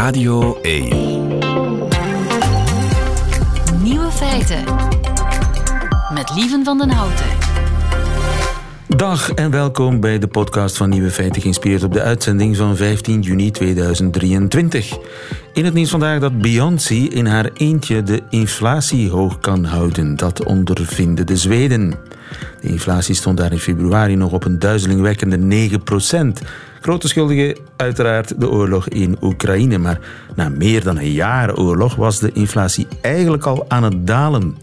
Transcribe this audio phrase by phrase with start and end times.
[0.00, 0.88] Radio 1.
[3.82, 4.64] Nieuwe feiten.
[6.14, 7.26] Met Lieven van den Houten.
[8.86, 13.20] Dag en welkom bij de podcast van Nieuwe Feiten, geïnspireerd op de uitzending van 15
[13.20, 14.98] juni 2023.
[15.52, 20.16] In het nieuws vandaag dat Beyoncé in haar eentje de inflatie hoog kan houden.
[20.16, 21.94] Dat ondervinden de Zweden.
[22.60, 26.40] De inflatie stond daar in februari nog op een duizelingwekkende 9 procent.
[26.80, 29.78] Grote schuldige uiteraard de oorlog in Oekraïne.
[29.78, 30.00] Maar
[30.36, 34.56] na meer dan een jaar oorlog was de inflatie eigenlijk al aan het dalen.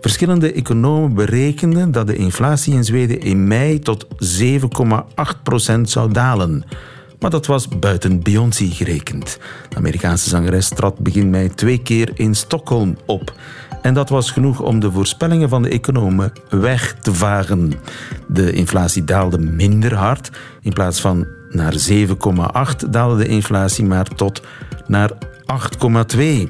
[0.00, 4.06] Verschillende economen berekenden dat de inflatie in Zweden in mei tot
[5.74, 6.64] 7,8% zou dalen.
[7.18, 9.38] Maar dat was buiten Beyoncé gerekend.
[9.68, 13.32] De Amerikaanse zangeres trad begin mei twee keer in Stockholm op.
[13.82, 17.72] En dat was genoeg om de voorspellingen van de economen weg te vagen.
[18.28, 20.30] De inflatie daalde minder hard.
[20.62, 24.42] In plaats van naar 7,8 daalde de inflatie maar tot
[24.86, 25.10] naar
[26.16, 26.48] 8,2.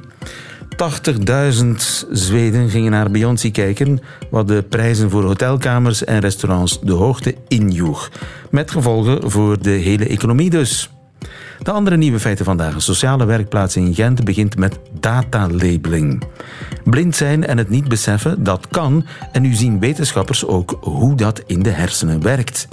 [0.80, 1.70] 80.000
[2.10, 8.10] Zweden gingen naar Beyoncé kijken, wat de prijzen voor hotelkamers en restaurants de hoogte injoeg.
[8.50, 10.90] Met gevolgen voor de hele economie dus.
[11.62, 12.74] De andere nieuwe feiten vandaag.
[12.74, 16.22] Een sociale werkplaats in Gent begint met datalabeling.
[16.84, 19.06] Blind zijn en het niet beseffen, dat kan.
[19.32, 22.68] En nu zien wetenschappers ook hoe dat in de hersenen werkt.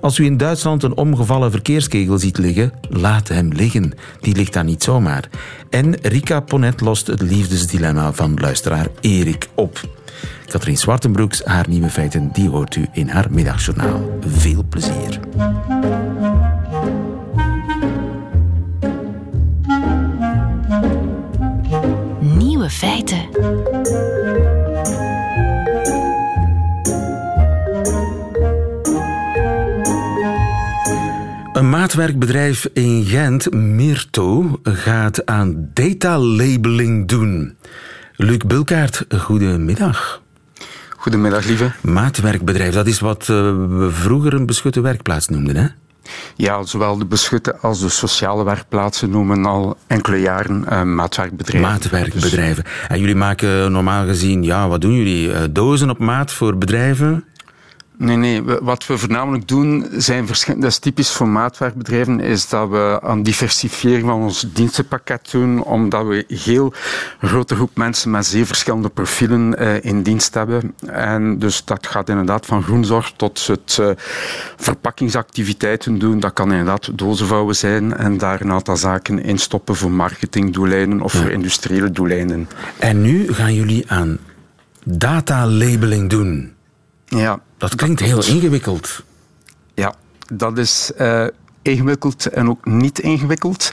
[0.00, 3.92] Als u in Duitsland een omgevallen verkeerskegel ziet liggen, laat hem liggen.
[4.20, 5.28] Die ligt daar niet zomaar.
[5.70, 9.80] En Rika Ponet lost het liefdesdilemma van luisteraar Erik op.
[10.46, 14.18] Katrien Zwartenbroeks, haar nieuwe feiten, die hoort u in haar middagjournaal.
[14.26, 15.20] Veel plezier.
[22.20, 23.81] Nieuwe feiten.
[31.62, 37.56] Een maatwerkbedrijf in Gent, Mirto, gaat aan datalabeling doen.
[38.16, 40.22] Luc Bulkaert, goedemiddag.
[40.96, 41.72] Goedemiddag, lieve.
[41.80, 43.26] Maatwerkbedrijf, dat is wat eh,
[43.68, 45.66] we vroeger een beschutte werkplaats noemden, hè?
[46.36, 51.70] Ja, zowel de beschutte als de sociale werkplaatsen noemen al enkele jaren uh, maatwerkbedrijven.
[51.70, 52.64] Maatwerkbedrijven.
[52.88, 55.28] En jullie maken normaal gezien, ja, wat doen jullie?
[55.28, 57.24] Uh, dozen op maat voor bedrijven?
[57.96, 58.42] Nee, nee.
[58.42, 60.66] Wat we voornamelijk doen, zijn verschillende.
[60.66, 66.06] Dat is typisch voor maatwerkbedrijven, is dat we aan diversifiering van ons dienstenpakket doen, omdat
[66.06, 66.72] we een heel
[67.20, 70.74] grote groep mensen met zeer verschillende profielen uh, in dienst hebben.
[70.86, 73.90] En dus dat gaat inderdaad van groenzorg tot het uh,
[74.56, 76.20] verpakkingsactiviteiten doen.
[76.20, 81.12] Dat kan inderdaad dozenvouwen zijn en daar een aantal zaken in stoppen voor marketingdoeleinden of
[81.12, 81.20] ja.
[81.20, 82.48] voor industriële doeleinden.
[82.78, 84.18] En nu gaan jullie aan
[84.84, 86.52] datalabeling doen.
[87.04, 87.40] Ja.
[87.62, 89.02] Dat klinkt heel ingewikkeld.
[89.74, 89.94] Ja,
[90.32, 91.26] dat is uh,
[91.62, 93.72] ingewikkeld en ook niet ingewikkeld.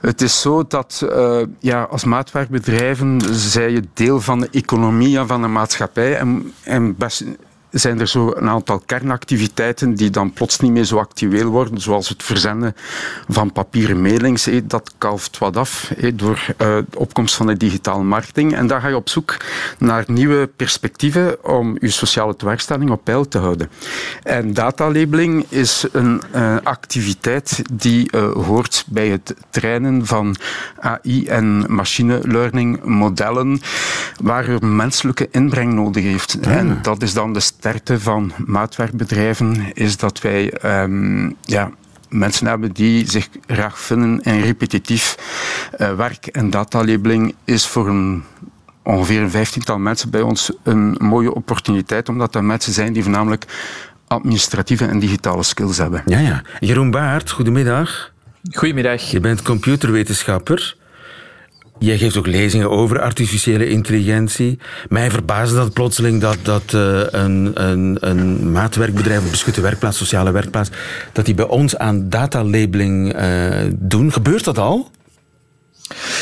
[0.00, 5.26] Het is zo dat uh, ja, als maatwerkbedrijven zij je deel van de economie en
[5.26, 6.16] van de maatschappij.
[6.16, 7.24] En, en best,
[7.74, 12.08] zijn er zo een aantal kernactiviteiten die dan plots niet meer zo actueel worden, zoals
[12.08, 12.76] het verzenden
[13.28, 14.48] van papieren mailings.
[14.64, 18.54] Dat kalft wat af door de opkomst van de digitale marketing.
[18.54, 19.36] En daar ga je op zoek
[19.78, 23.70] naar nieuwe perspectieven om je sociale tewerkstelling op peil te houden.
[24.22, 26.22] En datalabeling is een
[26.62, 30.36] activiteit die hoort bij het trainen van
[30.78, 33.60] AI en machine learning modellen
[34.22, 36.38] waar je menselijke inbreng nodig heeft.
[36.40, 36.50] Ja.
[36.50, 40.52] En dat is dan de sterkte van maatwerkbedrijven, is dat wij
[40.82, 41.70] um, ja,
[42.08, 45.16] mensen hebben die zich graag vinden in repetitief
[45.78, 46.26] uh, werk.
[46.26, 48.24] En datalabeling is voor een
[48.82, 53.44] ongeveer een vijftiental mensen bij ons een mooie opportuniteit, omdat dat mensen zijn die voornamelijk
[54.06, 56.02] administratieve en digitale skills hebben.
[56.06, 56.42] Ja, ja.
[56.60, 58.12] Jeroen Baart, goedemiddag.
[58.52, 59.10] Goedemiddag.
[59.10, 60.76] Je bent computerwetenschapper.
[61.78, 64.58] Jij geeft ook lezingen over artificiële intelligentie.
[64.88, 70.30] Mij verbaasde dat plotseling dat, dat uh, een, een, een maatwerkbedrijf, een beschutte werkplaats, sociale
[70.30, 70.70] werkplaats,
[71.12, 74.12] dat die bij ons aan datalabeling uh, doen.
[74.12, 74.90] Gebeurt dat al?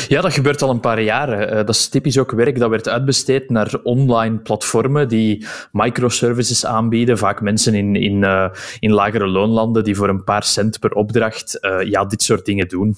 [0.07, 1.49] Ja, dat gebeurt al een paar jaren.
[1.49, 7.17] Uh, dat is typisch ook werk dat werd uitbesteed naar online platformen die microservices aanbieden.
[7.17, 8.49] Vaak mensen in, in, uh,
[8.79, 12.67] in lagere loonlanden die voor een paar cent per opdracht uh, ja, dit soort dingen
[12.67, 12.97] doen.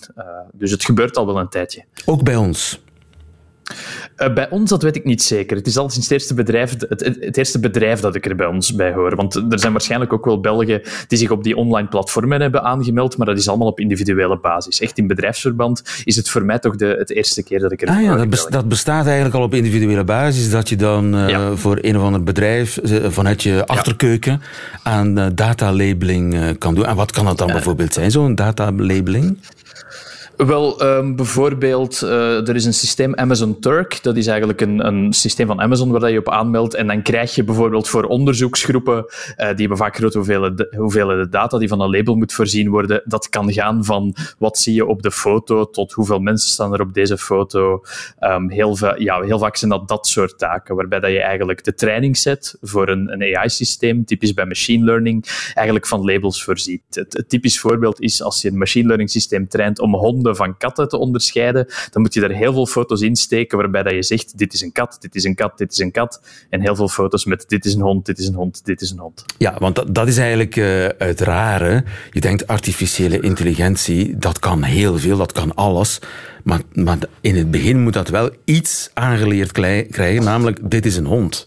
[0.54, 1.83] dus het gebeurt al wel een tijdje.
[2.06, 2.83] Ook bij ons?
[4.17, 5.57] Uh, bij ons, dat weet ik niet zeker.
[5.57, 8.35] Het is al sinds het eerste, bedrijf, het, het, het, eerste bedrijf dat ik er
[8.35, 9.15] bij ons bij hoor.
[9.15, 13.17] Want er zijn waarschijnlijk ook wel Belgen die zich op die online platformen hebben aangemeld,
[13.17, 14.79] maar dat is allemaal op individuele basis.
[14.79, 17.88] Echt in bedrijfsverband is het voor mij toch de, het eerste keer dat ik er
[17.88, 21.56] ah, ja, dat, dat, bestaat eigenlijk al op individuele basis, dat je dan uh, ja.
[21.56, 24.41] voor een of ander bedrijf vanuit je achterkeuken
[24.83, 26.85] aan uh, datalabeling kan doen.
[26.85, 29.38] En wat kan dat dan bijvoorbeeld zijn, zo'n datalabeling?
[30.37, 34.03] Wel, um, bijvoorbeeld, uh, er is een systeem Amazon Turk.
[34.03, 36.73] Dat is eigenlijk een, een systeem van Amazon waar je op aanmeldt.
[36.73, 39.03] En dan krijg je bijvoorbeeld voor onderzoeksgroepen, uh,
[39.35, 43.01] die hebben vaak grote hoeveelheden, hoeveelheden data die van een label moet voorzien worden.
[43.05, 46.81] Dat kan gaan van wat zie je op de foto tot hoeveel mensen staan er
[46.81, 47.81] op deze foto.
[48.19, 51.73] Um, heel, ja, heel vaak zijn dat dat soort taken, waarbij dat je eigenlijk de
[51.73, 56.83] training zet voor een, een AI-systeem, typisch bij machine learning, eigenlijk van labels voorziet.
[56.89, 59.95] Het, het typisch voorbeeld is als je een machine learning systeem traint om
[60.33, 63.94] van katten te onderscheiden, dan moet je er heel veel foto's in steken waarbij dat
[63.94, 66.22] je zegt, dit is een kat, dit is een kat, dit is een kat.
[66.50, 68.92] En heel veel foto's met dit is een hond, dit is een hond, dit is
[68.92, 69.25] een hond.
[69.38, 71.83] Ja, want dat, dat is eigenlijk uh, het rare.
[72.12, 76.00] Je denkt, artificiële intelligentie, dat kan heel veel, dat kan alles.
[76.44, 81.06] Maar, maar in het begin moet dat wel iets aangeleerd krijgen, namelijk dit is een
[81.06, 81.45] hond.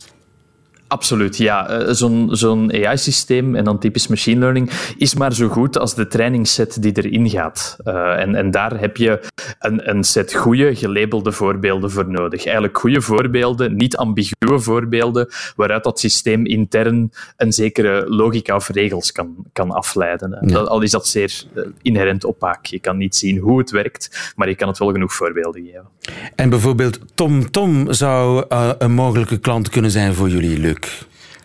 [0.89, 1.69] Absoluut, ja.
[1.69, 6.07] Eh, zo'n zo'n AI-systeem en dan typisch machine learning is maar zo goed als de
[6.07, 7.77] trainingsset die erin gaat.
[7.85, 9.21] Uh, en, en daar heb je
[9.59, 12.45] een, een set goede gelabelde voorbeelden voor nodig.
[12.45, 19.13] Eigenlijk goede voorbeelden, niet ambiguë voorbeelden, waaruit dat systeem intern een zekere logica of regels
[19.13, 20.39] kan, kan afleiden.
[20.41, 20.59] Ja.
[20.59, 21.45] al is dat zeer
[21.83, 22.67] inherent opaak.
[22.67, 25.89] Je kan niet zien hoe het werkt, maar je kan het wel genoeg voorbeelden geven.
[26.35, 28.45] En bijvoorbeeld TomTom Tom zou
[28.79, 30.78] een mogelijke klant kunnen zijn voor jullie, Luc.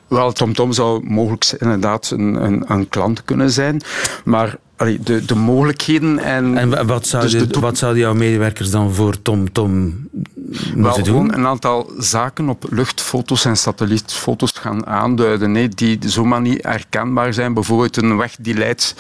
[0.08, 3.82] Wel, TomTom zou mogelijk inderdaad een, een, een klant kunnen zijn.
[4.26, 6.58] Maar de, de mogelijkheden en...
[6.58, 10.10] En wat zouden, dus wat zouden jouw medewerkers dan voor TomTom Tom
[10.76, 11.34] moeten doen?
[11.34, 17.54] een aantal zaken op luchtfoto's en satellietfoto's gaan aanduiden, hè, die zomaar niet herkenbaar zijn.
[17.54, 18.96] Bijvoorbeeld een weg die leidt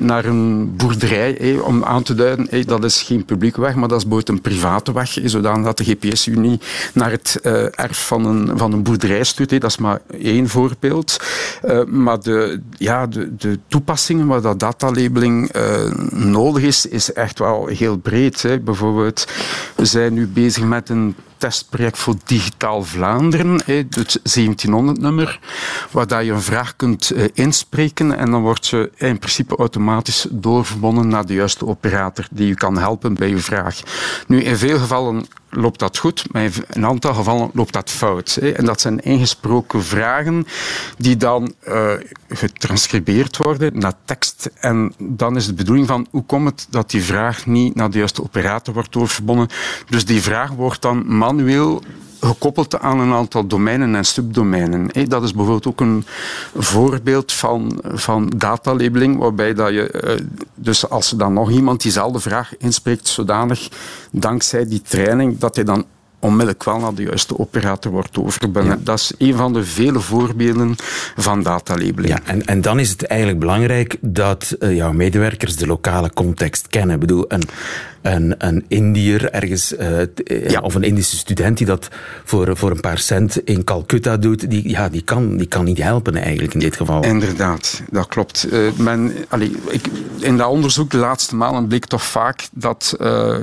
[0.00, 3.88] naar een boerderij, hè, om aan te duiden, hè, dat is geen publieke weg, maar
[3.88, 7.52] dat is bijvoorbeeld een private weg, hè, zodat de GPS u niet naar het uh,
[7.78, 9.60] erf van een, van een boerderij stuurt.
[9.60, 11.16] Dat is maar één voorbeeld.
[11.64, 17.38] Uh, maar de, ja, de, de toepassingen waar dat datalabeling uh, nodig is, is echt
[17.38, 18.42] wel heel breed.
[18.42, 18.60] Hè.
[18.60, 19.26] Bijvoorbeeld,
[19.76, 25.40] we zijn nu bezig met een testproject voor Digitaal Vlaanderen, het 1700-nummer,
[25.90, 31.08] waar je een vraag kunt eh, inspreken en dan wordt ze in principe automatisch doorverbonden
[31.08, 33.80] naar de juiste operator die u kan helpen bij uw vraag.
[34.26, 38.36] Nu, in veel gevallen loopt dat goed, maar in een aantal gevallen loopt dat fout.
[38.36, 40.46] En dat zijn ingesproken vragen
[40.98, 41.92] die dan uh,
[42.28, 44.50] getranscribeerd worden naar tekst.
[44.60, 47.98] En dan is de bedoeling van hoe komt het dat die vraag niet naar de
[47.98, 49.48] juiste operator wordt doorverbonden.
[49.88, 51.82] Dus die vraag wordt dan manueel
[52.20, 55.08] gekoppeld aan een aantal domeinen en subdomeinen.
[55.08, 56.04] Dat is bijvoorbeeld ook een
[56.54, 60.20] voorbeeld van, van datalabeling, waarbij dat je, eh,
[60.54, 63.68] dus als er dan nog iemand diezelfde vraag inspreekt, zodanig
[64.10, 65.84] dankzij die training, dat hij dan
[66.18, 68.86] onmiddellijk wel naar de juiste operator wordt overgebracht.
[68.86, 70.74] Dat is een van de vele voorbeelden
[71.16, 72.08] van datalabeling.
[72.08, 76.66] Ja, en, en dan is het eigenlijk belangrijk dat uh, jouw medewerkers de lokale context
[76.68, 76.94] kennen.
[76.94, 77.42] Ik bedoel, een,
[78.06, 80.00] een, een Indiër ergens, uh,
[80.48, 80.60] ja.
[80.60, 81.88] of een Indische student die dat
[82.24, 85.82] voor, voor een paar cent in Calcutta doet, die, ja, die, kan, die kan niet
[85.82, 87.02] helpen eigenlijk in dit geval.
[87.02, 88.46] Inderdaad, dat klopt.
[88.52, 89.86] Uh, men, allee, ik,
[90.20, 93.36] in dat onderzoek de laatste maanden bleek toch vaak dat uh,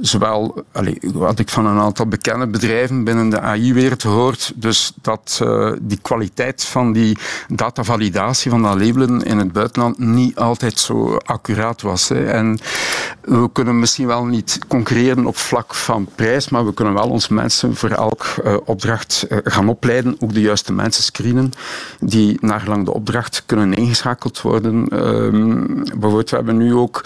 [0.00, 5.44] zowel, allee, wat ik van een aantal bekende bedrijven binnen de AI-wereld hoort, dus dat
[5.80, 7.18] die kwaliteit van die
[7.48, 12.08] datavalidatie van dat labelen in het buitenland niet altijd zo accuraat was.
[12.08, 12.26] Hè.
[12.26, 12.58] En
[13.30, 17.28] we kunnen misschien wel niet concurreren op vlak van prijs, maar we kunnen wel ons
[17.28, 21.52] mensen voor elk uh, opdracht uh, gaan opleiden, ook de juiste mensen screenen,
[22.00, 24.86] die naar lang de opdracht kunnen ingeschakeld worden.
[24.92, 27.04] Uh, bijvoorbeeld, we hebben nu ook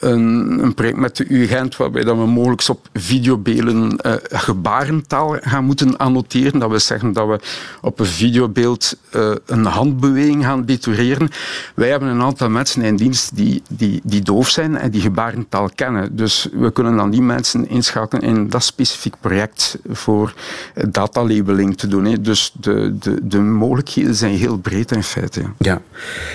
[0.00, 5.64] een, een project met de UGent waarbij dat we mogelijk op videobeelden uh, gebarentaal gaan
[5.64, 6.58] moeten annoteren.
[6.60, 7.40] Dat we zeggen dat we
[7.80, 11.30] op een videobeeld uh, een handbeweging gaan detureren.
[11.74, 15.70] Wij hebben een aantal mensen in dienst die, die, die doof zijn en die gebarentaal
[15.74, 16.16] kennen.
[16.16, 20.34] Dus we kunnen dan die mensen inschakelen in dat specifiek project voor
[20.88, 22.04] datalabeling te doen.
[22.04, 22.20] Hè.
[22.20, 25.42] Dus de, de, de mogelijkheden zijn heel breed in feite.
[25.58, 25.82] Ja.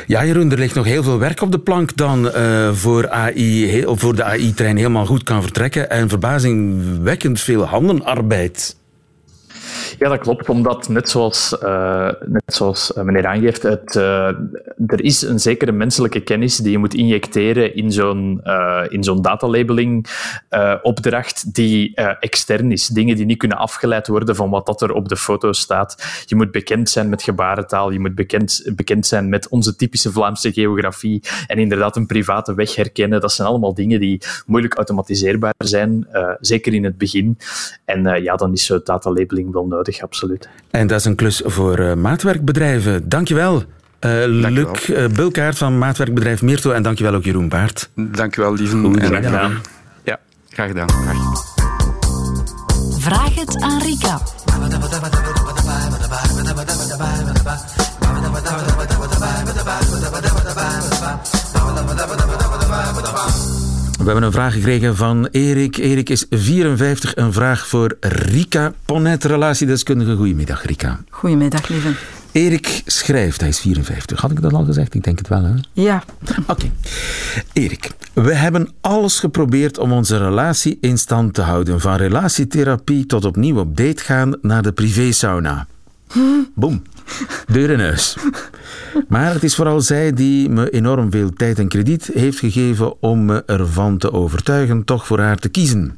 [0.07, 3.54] ja, Jeroen, er ligt nog heel veel werk op de plank dan uh, voor AI
[3.85, 5.89] voor de AI-trein helemaal goed kan vertrekken.
[5.89, 8.75] En verbazingwekkend veel handenarbeid
[9.99, 14.27] ja, dat klopt, omdat net zoals, uh, net zoals eh, meneer aangeeft, uh,
[14.87, 18.43] er is een zekere menselijke kennis die je moet injecteren in zo'n
[18.89, 20.07] in zo'n datalabeling
[20.81, 22.87] opdracht die extern is.
[22.87, 26.23] Dingen die niet kunnen afgeleid worden van wat dat er op de foto staat.
[26.25, 30.53] Je moet bekend zijn met gebarentaal, je moet bekend, bekend zijn met onze typische Vlaamse
[30.53, 33.21] geografie en inderdaad een private weg herkennen.
[33.21, 36.07] Dat zijn allemaal dingen die moeilijk automatiseerbaar zijn,
[36.39, 37.37] zeker in het begin.
[37.85, 40.49] En ja, dan is zo'n datalabeling wel nodig absoluut.
[40.71, 43.09] En dat is een klus voor uh, maatwerkbedrijven.
[43.09, 43.63] Dankjewel.
[44.05, 47.89] Uh, Luc uh, Bulkaert van maatwerkbedrijf Meerto en dankjewel ook Jeroen Baart.
[47.95, 48.77] Dankjewel, lieve.
[48.77, 49.03] Goed,
[50.55, 50.89] Graag gedaan.
[50.89, 51.43] Graag.
[52.99, 54.21] Vraag het aan Rika.
[64.05, 65.77] We hebben een vraag gekregen van Erik.
[65.77, 67.15] Erik is 54.
[67.15, 70.15] Een vraag voor Rika Ponet, relatiedeskundige.
[70.15, 70.99] Goedemiddag, Rika.
[71.09, 71.91] Goedemiddag, lieve.
[72.31, 74.21] Erik schrijft, hij is 54.
[74.21, 74.93] Had ik dat al gezegd?
[74.93, 75.53] Ik denk het wel, hè?
[75.73, 76.03] Ja.
[76.47, 76.71] Oké.
[77.53, 81.81] Erik, we hebben alles geprobeerd om onze relatie in stand te houden.
[81.81, 85.67] Van relatietherapie tot opnieuw op date gaan naar de privésauna.
[86.55, 86.81] Boom.
[87.47, 88.17] Deur in huis.
[89.07, 93.25] Maar het is vooral zij die me enorm veel tijd en krediet heeft gegeven om
[93.25, 95.97] me ervan te overtuigen toch voor haar te kiezen.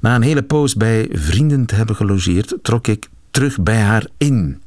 [0.00, 4.62] Na een hele poos bij vrienden te hebben gelogeerd, trok ik terug bij haar in.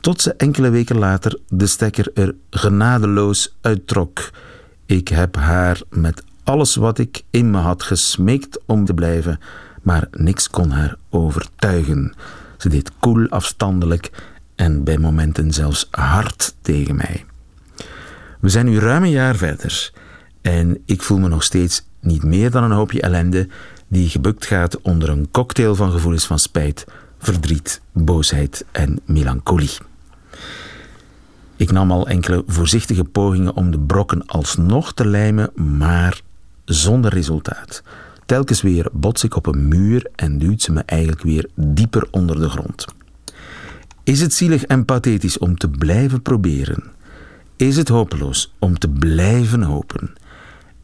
[0.00, 4.30] Tot ze enkele weken later de stekker er genadeloos uittrok.
[4.86, 9.38] Ik heb haar met alles wat ik in me had gesmeekt om te blijven,
[9.82, 12.14] maar niks kon haar overtuigen.
[12.56, 14.10] Ze deed koel afstandelijk
[14.56, 17.24] en bij momenten zelfs hard tegen mij.
[18.40, 19.92] We zijn nu ruim een jaar verder
[20.42, 23.48] en ik voel me nog steeds niet meer dan een hoopje ellende
[23.88, 26.84] die gebukt gaat onder een cocktail van gevoelens van spijt,
[27.18, 29.70] verdriet, boosheid en melancholie.
[31.56, 36.20] Ik nam al enkele voorzichtige pogingen om de brokken alsnog te lijmen, maar
[36.64, 37.82] zonder resultaat.
[38.26, 42.40] Telkens weer bots ik op een muur en duwt ze me eigenlijk weer dieper onder
[42.40, 42.86] de grond.
[44.06, 46.84] Is het zielig en pathetisch om te blijven proberen?
[47.56, 50.14] Is het hopeloos om te blijven hopen?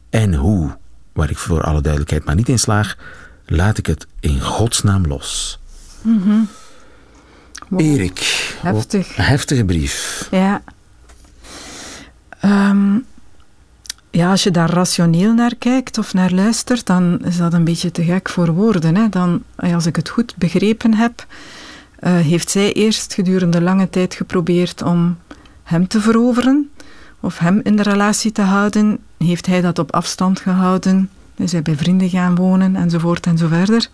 [0.09, 0.77] En hoe,
[1.13, 2.97] waar ik voor alle duidelijkheid maar niet in slaag,
[3.45, 5.59] laat ik het in godsnaam los?
[7.77, 8.19] Erik.
[8.61, 9.17] Heftig.
[9.17, 10.27] Een heftige brief.
[10.31, 10.61] Ja.
[12.39, 12.97] Ehm,
[14.11, 17.91] ja, als je daar rationeel naar kijkt of naar luistert, dan is dat een beetje
[17.91, 18.95] te gek voor woorden.
[18.95, 19.09] Hè?
[19.09, 21.25] Dan, als ik het goed begrepen heb,
[22.03, 25.17] eh, heeft zij eerst gedurende lange tijd geprobeerd om
[25.63, 26.69] hem te veroveren
[27.19, 28.99] of hem in de relatie te houden.
[29.17, 31.09] Heeft hij dat op afstand gehouden?
[31.35, 33.87] Is hij bij vrienden gaan wonen enzovoort en zo verder.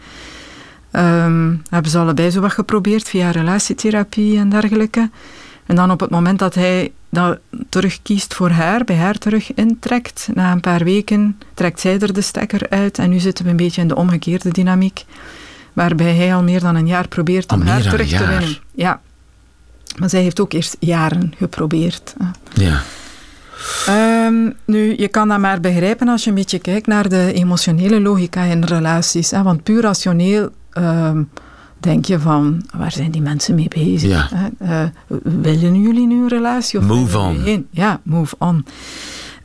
[0.91, 5.09] Ehm, hebben ze allebei zo wat geprobeerd via relatietherapie en dergelijke.
[5.65, 7.39] En dan op het moment dat hij dat
[7.69, 12.21] terugkiest voor haar, bij haar terug intrekt, na een paar weken trekt zij er de
[12.21, 15.05] stekker uit en nu zitten we een beetje in de omgekeerde dynamiek,
[15.73, 18.57] waarbij hij al meer dan een jaar probeert om haar terug te winnen.
[18.71, 19.01] Ja.
[19.97, 22.15] Maar zij heeft ook eerst jaren geprobeerd.
[22.53, 22.81] Ja.
[23.85, 28.01] Ehm, nu, je kan dat maar begrijpen als je een beetje kijkt naar de emotionele
[28.01, 29.31] logica in relaties.
[29.31, 29.43] Hè?
[29.43, 31.23] Want puur rationeel ehm,
[31.79, 34.09] denk je van, waar zijn die mensen mee bezig?
[34.09, 34.29] Ja.
[34.33, 34.47] Hè?
[34.57, 34.89] Eh,
[35.23, 36.79] willen jullie nu een relatie?
[36.79, 37.67] Of Move on.
[37.71, 38.65] Ja, move on.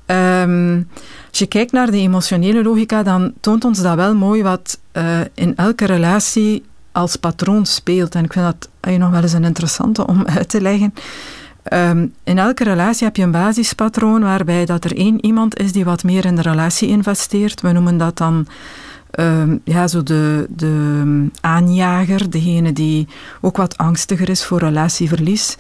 [0.07, 0.83] Ehm,
[1.29, 5.21] als je kijkt naar de emotionele logica, dan toont ons dat wel mooi wat eh,
[5.35, 8.15] in elke relatie als patroon speelt.
[8.15, 10.95] En ik vind dat eh, nog wel eens een interessante om uit te leggen.
[11.63, 15.85] Ehm, in elke relatie heb je een basispatroon waarbij dat er één iemand is die
[15.85, 17.61] wat meer in de relatie investeert.
[17.61, 18.47] We noemen dat dan
[19.11, 23.09] ehm, ja, zo de, de aanjager, degene die
[23.41, 25.57] ook wat angstiger is voor relatieverlies.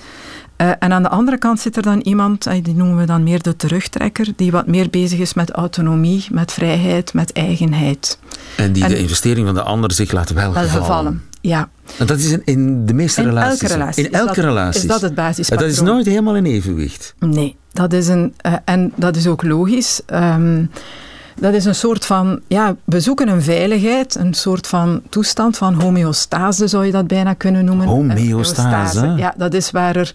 [0.56, 3.22] Eh, en aan de andere kant zit er dan iemand, eh, die noemen we dan
[3.22, 8.18] meer de terugtrekker, die wat meer bezig is met autonomie, met vrijheid, met eigenheid.
[8.56, 11.22] En die En- de investering van de ander zich laat wel, Wel gevallen.
[11.40, 11.68] Ja.
[11.98, 13.52] En dat is in, in de meeste In relaties.
[13.60, 13.78] elke zo.
[13.78, 14.80] relatie In is elke dat- relatie.
[14.80, 15.68] is dat het basispatroon.
[15.68, 17.14] Dat is nooit helemaal in evenwicht.
[17.18, 20.00] Nee, dat is een, eh, en dat is ook logisch.
[20.06, 20.64] Ehm,
[21.40, 25.74] dat is een soort van, ja, we zoeken een veiligheid, een soort van toestand van
[25.74, 27.86] homeostase zou je dat bijna kunnen noemen.
[27.86, 29.14] Homeostase?
[29.16, 30.14] Ja, dat is waar er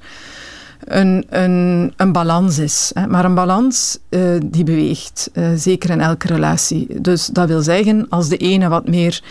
[0.79, 2.91] een, een, een balans is.
[2.93, 3.07] Hè.
[3.07, 7.01] Maar een balans eh, die beweegt, eh, zeker in elke relatie.
[7.01, 9.21] Dus dat wil zeggen, als de ene wat meer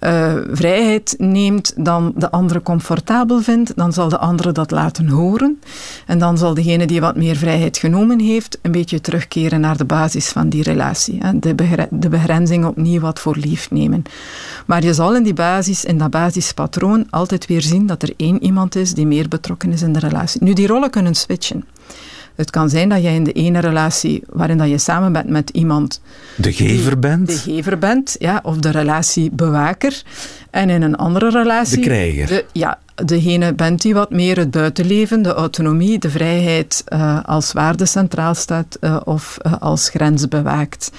[0.00, 5.60] eh, vrijheid neemt dan de andere comfortabel vindt, dan zal de andere dat laten horen.
[6.06, 9.84] En dan zal degene die wat meer vrijheid genomen heeft, een beetje terugkeren naar de
[9.84, 11.18] basis van die relatie.
[11.22, 11.38] Hè.
[11.38, 11.54] De,
[11.90, 14.02] de begrenzing opnieuw wat voor lief nemen.
[14.66, 18.42] Maar je zal in die basis, in dat basispatroon, altijd weer zien dat er één
[18.42, 20.42] iemand is die meer betrokken is in de relatie.
[20.42, 21.64] Nu, die rollen kunnen switchen.
[22.40, 25.50] Het kan zijn dat jij in de ene relatie, waarin dat je samen bent met
[25.50, 26.00] iemand,
[26.36, 27.26] De gever bent.
[27.26, 30.02] de gever bent, ja, of de relatiebewaker.
[30.50, 31.76] En in een andere relatie...
[31.76, 32.26] De krijger.
[32.26, 37.52] de- ja, degene bent die wat meer het buitenleven, de autonomie, de vrijheid eh, als
[37.52, 40.90] waarde centraal staat eh, of eh, als grens bewaakt.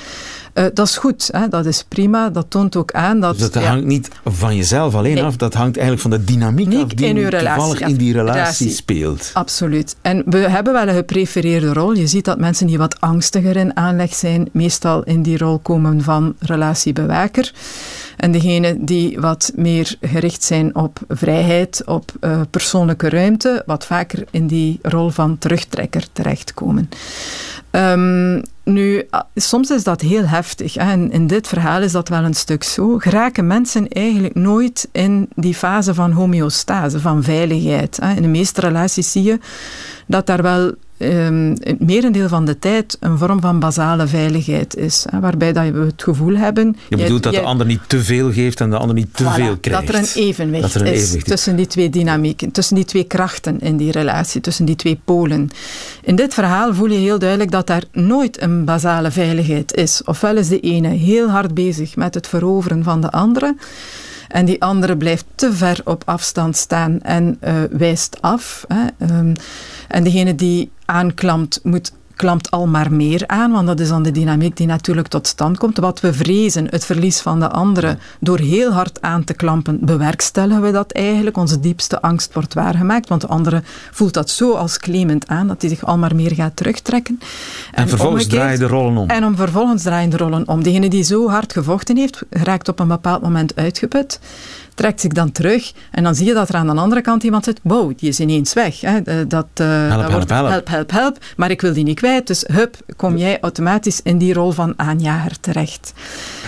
[0.53, 1.47] Uh, dat is goed, hè?
[1.47, 2.29] dat is prima.
[2.29, 3.37] Dat toont ook aan dat...
[3.37, 6.87] Dus dat hangt niet van jezelf alleen af, dat hangt eigenlijk van de dynamiek af
[6.87, 9.31] die in, uw relatie, in die relatie, speelt.
[9.33, 9.95] Absoluut.
[10.01, 11.93] En we hebben wel een geprefereerde rol.
[11.93, 16.01] Je ziet dat mensen die wat angstiger in aanleg zijn, meestal in die rol komen
[16.01, 17.53] van relatiebewaker.
[18.17, 24.25] En degenen die wat meer gericht zijn op vrijheid, op uh, persoonlijke ruimte, wat vaker
[24.31, 26.89] in die rol van terugtrekker terechtkomen.
[27.71, 28.41] Um,
[28.73, 30.75] nu, ah, soms is dat heel heftig.
[30.75, 32.97] En in dit verhaal is dat wel een stuk zo.
[32.97, 37.99] Geraken mensen eigenlijk nooit in die fase van homeostase, van veiligheid.
[38.15, 39.39] In de meeste relaties zie je
[40.07, 40.73] dat daar wel
[41.03, 45.05] um, het merendeel van de tijd een vorm van basale veiligheid is.
[45.09, 46.75] Hè, waarbij dat we het gevoel hebben...
[46.89, 49.57] Je bedoelt dat de ander niet te veel geeft en de ander niet te veel
[49.57, 49.87] krijgt.
[49.87, 53.03] Dat er een evenwicht er een is evenwicht tussen die twee dynamieken, tussen die twee
[53.03, 55.49] krachten in die relatie, tussen die twee polen.
[56.03, 60.01] In dit verhaal voel je heel duidelijk dat daar nooit een basale veiligheid is.
[60.05, 63.55] Ofwel is de ene heel hard bezig met het veroveren van de andere...
[64.31, 68.65] En die andere blijft te ver op afstand staan en uh, wijst af.
[68.67, 69.15] Hè.
[69.17, 69.33] Um,
[69.87, 74.11] en degene die aanklampt, moet klampt al maar meer aan, want dat is dan de
[74.11, 75.77] dynamiek die natuurlijk tot stand komt.
[75.77, 80.61] Wat we vrezen, het verlies van de andere, door heel hard aan te klampen, bewerkstelligen
[80.61, 81.37] we dat eigenlijk.
[81.37, 85.61] Onze diepste angst wordt waargemaakt, want de andere voelt dat zo als claimend aan, dat
[85.61, 87.19] hij zich al maar meer gaat terugtrekken.
[87.71, 89.09] En, en vervolgens draaien de rollen om.
[89.09, 90.63] En om vervolgens draaien de rollen om.
[90.63, 94.19] Degene die zo hard gevochten heeft, raakt op een bepaald moment uitgeput
[94.73, 97.43] trekt zich dan terug en dan zie je dat er aan de andere kant iemand
[97.43, 98.81] zit, wow, die is ineens weg.
[98.81, 99.27] Hè.
[99.27, 102.27] Dat, uh, help, dat wordt, help, help, help, help, maar ik wil die niet kwijt,
[102.27, 105.93] dus hup, kom jij automatisch in die rol van aanjager terecht.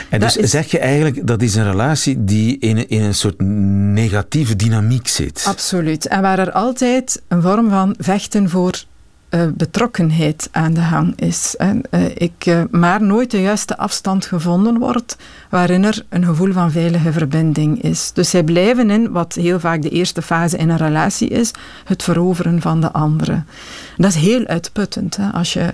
[0.09, 4.55] En dus zeg je eigenlijk, dat is een relatie die in, in een soort negatieve
[4.55, 5.43] dynamiek zit.
[5.47, 6.07] Absoluut.
[6.07, 8.83] En waar er altijd een vorm van vechten voor
[9.33, 11.55] uh, betrokkenheid aan de hang is.
[11.57, 15.17] En, uh, ik, uh, maar nooit de juiste afstand gevonden wordt
[15.49, 18.11] waarin er een gevoel van veilige verbinding is.
[18.13, 21.51] Dus zij blijven in wat heel vaak de eerste fase in een relatie is,
[21.85, 23.43] het veroveren van de andere.
[23.97, 25.17] Dat is heel uitputtend.
[25.17, 25.29] Hè?
[25.29, 25.73] Als je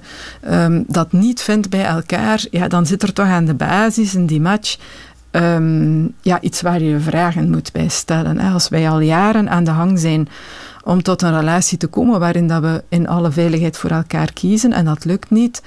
[0.51, 4.25] um, dat niet vindt bij elkaar, ja, dan zit er toch aan de basis in
[4.25, 4.77] die match
[5.31, 8.39] um, ja, iets waar je vragen moet bij stellen.
[8.39, 8.51] Hè?
[8.51, 10.27] Als wij al jaren aan de hang zijn
[10.89, 14.73] om tot een relatie te komen waarin dat we in alle veiligheid voor elkaar kiezen
[14.73, 15.61] en dat lukt niet,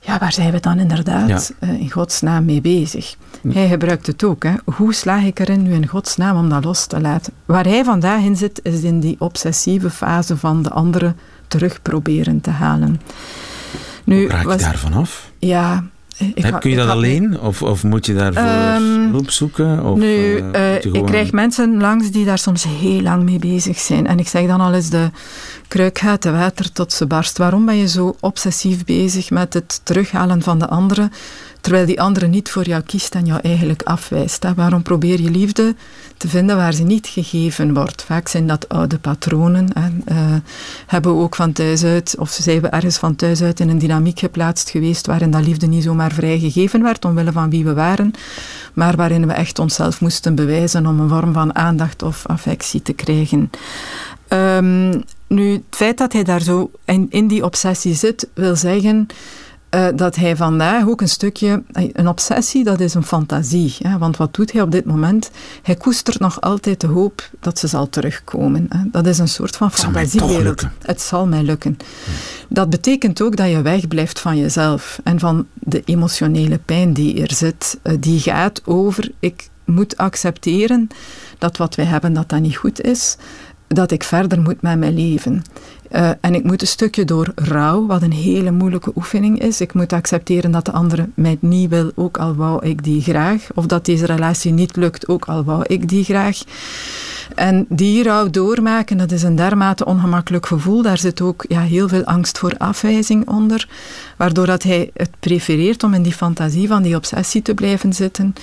[0.00, 1.68] ja, waar zijn we dan inderdaad ja.
[1.68, 3.16] uh, in godsnaam mee bezig?
[3.48, 4.42] Hij gebruikt het ook.
[4.42, 4.54] Hè.
[4.64, 7.32] Hoe slaag ik erin nu in godsnaam om dat los te laten?
[7.44, 11.14] Waar hij vandaag in zit, is in die obsessieve fase van de andere
[11.48, 13.00] terug proberen te halen.
[14.04, 15.30] Nu, Hoe raak je daar vanaf?
[15.38, 15.84] Ja,
[16.18, 19.84] ik Kun je dat alleen of, of moet je daarvoor um, hulp zoeken?
[19.84, 24.06] Of, nu, uh, ik krijg mensen langs die daar soms heel lang mee bezig zijn.
[24.06, 25.10] En ik zeg dan al eens, de
[25.74, 27.38] kruik gaat te water tot ze barst.
[27.38, 31.12] Waarom ben je zo obsessief bezig met het terughalen van de anderen?
[31.64, 34.46] terwijl die andere niet voor jou kiest en jou eigenlijk afwijst.
[34.56, 35.74] Waarom probeer je liefde
[36.16, 38.02] te vinden waar ze niet gegeven wordt?
[38.02, 39.68] Vaak zijn dat oude patronen.
[39.74, 39.88] Hè?
[40.14, 40.34] Uh,
[40.86, 43.78] hebben we ook van thuis uit, of zijn we ergens van thuis uit in een
[43.78, 47.74] dynamiek geplaatst geweest waarin dat liefde niet zomaar vrij gegeven werd, omwille van wie we
[47.74, 48.12] waren,
[48.72, 52.92] maar waarin we echt onszelf moesten bewijzen om een vorm van aandacht of affectie te
[52.92, 53.50] krijgen.
[54.28, 59.06] Um, nu, het feit dat hij daar zo in, in die obsessie zit, wil zeggen
[59.74, 63.74] uh, dat hij vandaag ook een stukje, een obsessie, dat is een fantasie.
[63.78, 63.98] Hè?
[63.98, 65.30] Want wat doet hij op dit moment?
[65.62, 68.66] Hij koestert nog altijd de hoop dat ze zal terugkomen.
[68.68, 68.78] Hè?
[68.90, 70.66] Dat is een soort van fantasiewereld.
[70.82, 71.76] Het zal mij lukken.
[72.48, 77.34] Dat betekent ook dat je wegblijft van jezelf en van de emotionele pijn die er
[77.34, 77.78] zit.
[77.82, 80.88] Uh, die gaat over, ik moet accepteren
[81.38, 83.16] dat wat wij hebben, dat dat niet goed is
[83.66, 85.42] dat ik verder moet met mijn leven.
[85.94, 89.60] Uh, en ik moet een stukje door rouw, wat een hele moeilijke oefening is.
[89.60, 93.46] Ik moet accepteren dat de andere mij niet wil, ook al wou ik die graag.
[93.54, 96.38] Of dat deze relatie niet lukt, ook al wou ik die graag.
[97.34, 100.82] En die rouw doormaken, dat is een dermate ongemakkelijk gevoel.
[100.82, 103.68] Daar zit ook ja, heel veel angst voor afwijzing onder.
[104.16, 108.34] Waardoor dat hij het prefereert om in die fantasie van die obsessie te blijven zitten.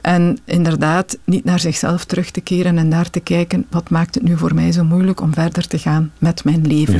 [0.00, 4.24] En inderdaad niet naar zichzelf terug te keren en daar te kijken, wat maakt het
[4.24, 6.97] nu voor mij zo moeilijk om verder te gaan met mijn leven.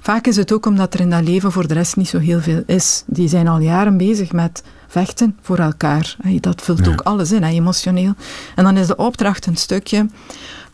[0.00, 2.40] Vaak is het ook omdat er in dat leven voor de rest niet zo heel
[2.40, 3.02] veel is.
[3.06, 6.16] Die zijn al jaren bezig met vechten voor elkaar.
[6.40, 8.14] Dat vult ook alles in, emotioneel.
[8.54, 10.06] En dan is de opdracht een stukje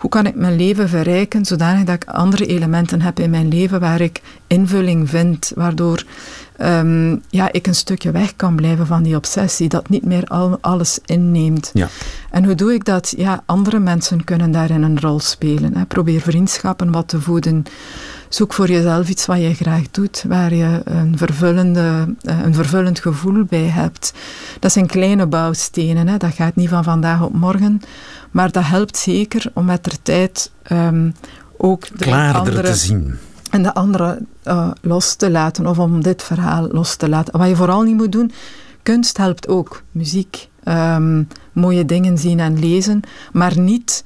[0.05, 3.81] hoe kan ik mijn leven verrijken zodanig dat ik andere elementen heb in mijn leven
[3.81, 6.05] waar ik invulling vind, waardoor
[6.61, 10.59] um, ja, ik een stukje weg kan blijven van die obsessie, dat niet meer al,
[10.61, 11.71] alles inneemt.
[11.75, 11.89] Ja.
[12.31, 13.15] En hoe doe ik dat?
[13.17, 15.77] Ja, andere mensen kunnen daarin een rol spelen.
[15.77, 15.85] Hè.
[15.85, 17.65] Probeer vriendschappen wat te voeden
[18.35, 23.01] zoek voor jezelf iets wat je graag doet, waar je een, vervullende, eh, een vervullend
[23.01, 24.13] gevoel bij hebt.
[24.61, 26.17] Dat zijn kleine bouwstenen, hè.
[26.17, 27.81] dat gaat niet van vandaag op morgen,
[28.31, 31.15] maar dat helpt zeker om met de tijd um,
[31.57, 33.15] ook de Klaarder andere, te zien.
[33.51, 37.39] En de andere uh, los te laten, of om dit verhaal los te laten.
[37.39, 38.33] Wat je vooral niet moet doen,
[38.83, 40.49] kunst helpt ook, muziek.
[40.69, 43.01] Um, mooie dingen zien en lezen,
[43.33, 44.05] maar niet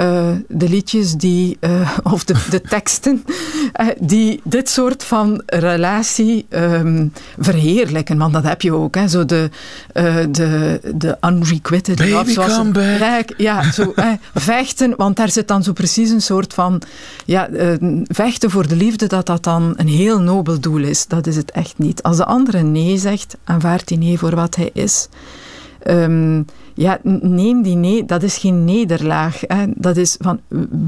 [0.00, 3.24] uh, de liedjes die, uh, of de, de teksten
[3.80, 8.18] uh, die dit soort van relatie um, verheerlijken.
[8.18, 9.08] Want dat heb je ook, hè.
[9.08, 9.50] Zo de,
[10.30, 12.50] de, de unrequited Baby love.
[12.50, 13.34] Come back.
[13.36, 13.92] Ja, zo
[14.34, 16.82] vechten, want daar zit dan zo precies een soort van
[17.24, 17.48] ja,
[18.04, 21.06] vechten voor de liefde, dat dat dan een heel nobel doel is.
[21.06, 22.02] Dat is het echt niet.
[22.02, 25.08] Als de andere nee zegt, aanvaardt hij nee voor wat hij is.
[25.88, 29.40] Um, ja, neem die nee, dat is geen nederlaag.
[29.40, 29.64] Hè.
[29.74, 30.40] Dat is van,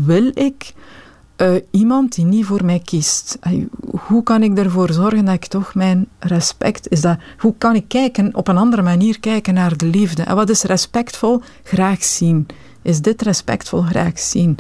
[0.05, 0.73] wil ik
[1.37, 3.39] uh, iemand die niet voor mij kiest?
[4.07, 6.89] Hoe kan ik ervoor zorgen dat ik toch mijn respect...
[6.91, 10.23] Is dat, hoe kan ik kijken, op een andere manier kijken naar de liefde?
[10.23, 11.41] En wat is respectvol?
[11.63, 12.47] Graag zien.
[12.83, 13.83] Is dit respectvol?
[13.83, 14.57] Graag zien.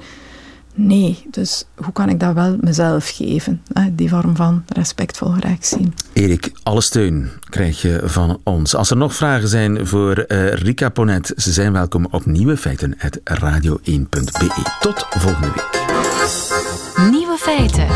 [0.74, 3.62] Nee, dus hoe kan ik dat wel mezelf geven?
[3.92, 5.94] Die vorm van respectvol graag zien.
[6.12, 8.74] Erik, alle steun krijg je van ons.
[8.74, 12.96] Als er nog vragen zijn voor uh, Rika Ponet, ze zijn welkom op Nieuwe Feiten
[13.40, 14.62] radio1.be.
[14.80, 15.70] Tot volgende week.
[17.10, 17.86] Nieuwe Feiten.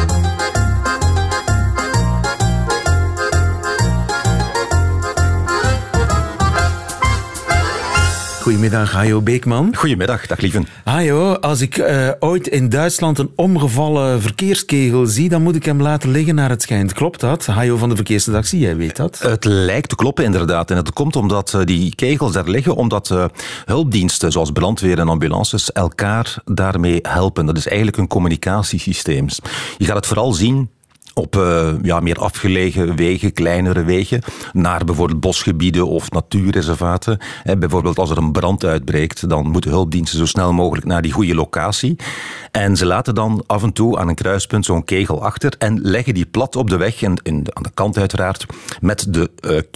[8.47, 9.77] Goedemiddag, Hajo Beekman.
[9.77, 10.67] Goedemiddag, dag lieven.
[10.85, 15.83] Hajo, als ik uh, ooit in Duitsland een omgevallen verkeerskegel zie, dan moet ik hem
[15.83, 16.93] laten liggen naar het schijnt.
[16.93, 17.47] Klopt dat?
[17.47, 19.19] Hajo van de verkeersredactie, jij weet dat.
[19.19, 20.71] Het lijkt te kloppen inderdaad.
[20.71, 23.25] En het komt omdat uh, die kegels daar liggen, omdat uh,
[23.65, 27.47] hulpdiensten zoals brandweer en ambulances elkaar daarmee helpen.
[27.47, 29.27] Dat is eigenlijk een communicatiesysteem.
[29.79, 30.71] Je gaat het vooral zien
[31.19, 34.21] op uh, ja, meer afgelegen wegen, kleinere wegen,
[34.53, 37.19] naar bijvoorbeeld bosgebieden of natuurreservaten.
[37.45, 41.13] En bijvoorbeeld als er een brand uitbreekt, dan moeten hulpdiensten zo snel mogelijk naar die
[41.13, 41.97] goede locatie.
[42.51, 46.15] En ze laten dan af en toe aan een kruispunt zo'n kegel achter en leggen
[46.15, 48.47] die plat op de weg, en, in, aan de kant uiteraard,
[48.81, 49.31] met de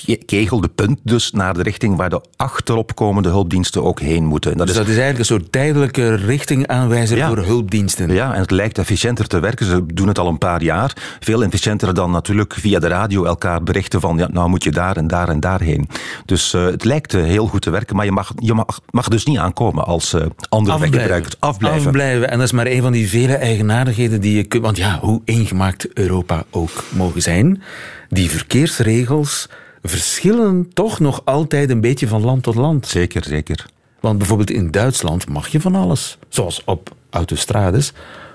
[0.04, 4.56] uh, kegel, de punt dus, naar de richting waar de achteropkomende hulpdiensten ook heen moeten.
[4.56, 8.12] dat dus is, dat is eigenlijk een soort tijdelijke richtingaanwijzer ja, voor hulpdiensten.
[8.12, 9.66] Ja, en het lijkt efficiënter te werken.
[9.66, 13.62] Ze doen het al een paar jaar veel efficiënter dan natuurlijk via de radio elkaar
[13.62, 15.88] berichten van ja, nou moet je daar en daar en daarheen.
[16.24, 19.08] Dus uh, het lijkt uh, heel goed te werken, maar je mag, je mag, mag
[19.08, 21.34] dus niet aankomen als uh, andere weggebruikers.
[21.38, 21.86] Afblijven.
[21.86, 22.30] Afblijven.
[22.30, 24.62] En dat is maar een van die vele eigenaardigheden die je kunt...
[24.62, 27.62] Want ja, hoe ingemaakt Europa ook mogen zijn,
[28.08, 29.48] die verkeersregels
[29.82, 32.86] verschillen toch nog altijd een beetje van land tot land.
[32.86, 33.66] Zeker, zeker.
[34.00, 36.18] Want bijvoorbeeld in Duitsland mag je van alles.
[36.28, 37.92] Zoals op autostrades.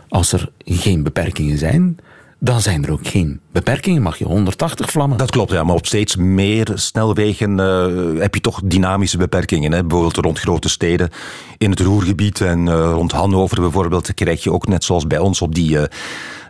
[0.10, 1.98] Als er geen beperkingen zijn,
[2.46, 4.02] dan zijn er ook geen beperkingen.
[4.02, 5.18] Mag je 180 vlammen.
[5.18, 5.64] Dat klopt, ja.
[5.64, 9.72] Maar op steeds meer snelwegen uh, heb je toch dynamische beperkingen.
[9.72, 9.82] Hè.
[9.82, 11.10] Bijvoorbeeld rond grote steden.
[11.58, 15.42] In het Roergebied en uh, rond Hannover bijvoorbeeld krijg je ook net zoals bij ons
[15.42, 15.78] op die...
[15.78, 15.84] Uh,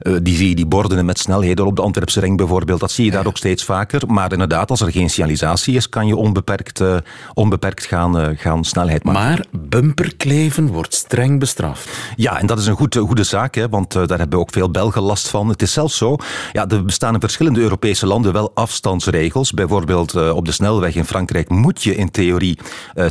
[0.01, 2.79] uh, die zie je die borden met snelheden op de Antwerpse ring bijvoorbeeld.
[2.79, 4.01] Dat zie je daar ook steeds vaker.
[4.07, 6.97] Maar inderdaad, als er geen signalisatie is, kan je onbeperkt, uh,
[7.33, 9.21] onbeperkt gaan, uh, gaan snelheid maken.
[9.21, 11.89] Maar bumperkleven wordt streng bestraft.
[12.15, 15.01] Ja, en dat is een goed, goede zaak, hè, want daar hebben ook veel Belgen
[15.01, 15.49] last van.
[15.49, 16.17] Het is zelfs zo,
[16.51, 19.51] ja, er bestaan in verschillende Europese landen wel afstandsregels.
[19.51, 22.57] Bijvoorbeeld op de snelweg in Frankrijk moet je in theorie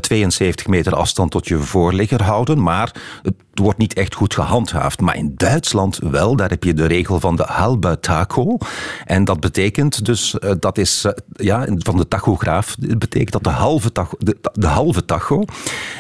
[0.01, 5.01] 72 meter afstand tot je voorligger houden, maar het wordt niet echt goed gehandhaafd.
[5.01, 8.57] Maar in Duitsland wel, daar heb je de regel van de halbe tacho.
[9.05, 13.45] En dat betekent dus, uh, dat is uh, ja, van de tachograaf, dat betekent dat
[13.45, 14.17] de halve, tacho,
[14.53, 15.45] de, halve tacho.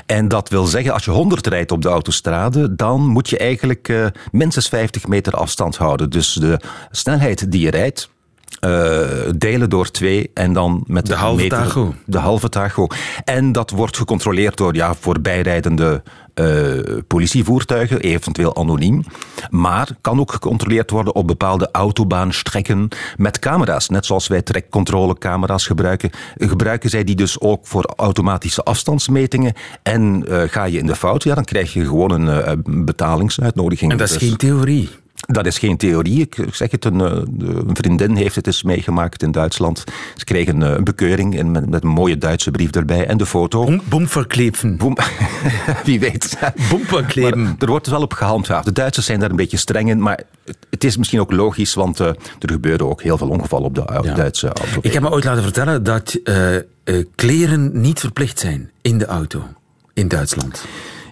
[0.06, 3.88] En dat wil zeggen, als je 100 rijdt op de autostrade, dan moet je eigenlijk
[3.88, 6.10] uh, minstens 50 meter afstand houden.
[6.10, 8.08] Dus de snelheid die je rijdt,
[8.60, 9.00] uh,
[9.36, 11.94] delen door twee en dan met de halve meter, tacho.
[12.06, 12.86] De halve tacho.
[13.24, 16.02] En dat wordt gecontroleerd door ja, voorbijrijdende
[16.34, 19.04] uh, politievoertuigen, eventueel anoniem.
[19.50, 23.88] Maar kan ook gecontroleerd worden op bepaalde autobaanstrekken met camera's.
[23.88, 29.52] Net zoals wij trekcontrolecamera's gebruiken, gebruiken zij die dus ook voor automatische afstandsmetingen.
[29.82, 33.90] En uh, ga je in de fout, ja, dan krijg je gewoon een betalingsuitnodiging.
[33.92, 34.28] En dat is dus.
[34.28, 34.88] geen theorie.
[35.26, 36.20] Dat is geen theorie.
[36.20, 39.84] Ik zeg het, een, eh, een, vriendin heeft het eens meegemaakt in Duitsland.
[40.16, 43.26] Ze kregen een, een bekeuring en met, met, een mooie Duitse brief erbij en de
[43.26, 43.64] foto.
[43.64, 44.76] Boom, boomverkleven.
[44.76, 44.96] Boom,
[45.84, 46.38] wie weet.
[46.70, 47.56] Boomverkleven.
[47.58, 48.64] er wordt wel op gehandhaafd.
[48.64, 50.20] De Duitsers zijn daar een beetje streng in, maar
[50.70, 53.84] het is misschien ook logisch, want uh, er gebeuren ook heel veel ongevallen op de
[54.02, 54.14] ja.
[54.14, 54.78] Duitse auto.
[54.80, 56.56] Ik heb me ooit laten vertellen dat uh,
[57.14, 59.42] kleren niet verplicht zijn in de auto
[59.92, 60.64] in Duitsland.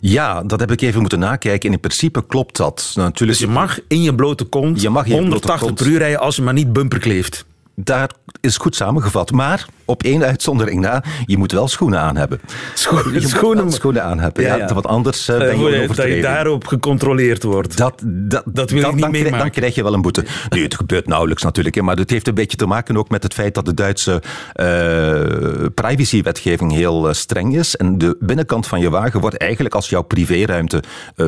[0.04, 1.68] Ja, dat heb ik even moeten nakijken.
[1.68, 2.92] En in principe klopt dat.
[2.94, 5.78] Natuurlijk, Dus je mag in je blote kont Je mag in je blote 180 kont.
[5.78, 7.44] per uur rijden als je maar niet bumper kleeft.
[7.74, 8.10] Daar
[8.40, 9.30] is goed samengevat.
[9.30, 12.40] Maar op één uitzondering na, je moet wel schoenen aan hebben.
[12.74, 14.42] Scho- Je moet schoenen- schoenen aan hebben.
[14.42, 14.74] Ja, Ja, ja.
[14.74, 17.76] Want anders eh, ben Eh, je een je- dat je daarop gecontroleerd wordt.
[17.76, 19.38] Dat, dat, Dat wil ik niet dan, krijg, meemaken.
[19.38, 20.24] dan krijg je wel een boete.
[20.48, 21.82] Nu, het gebeurt nauwelijks natuurlijk.
[21.82, 25.66] Maar het heeft een beetje te maken ook met het feit dat de Duitse eh,
[25.74, 27.76] privacywetgeving heel streng is.
[27.76, 30.82] En de binnenkant van je wagen wordt eigenlijk als jouw privéruimte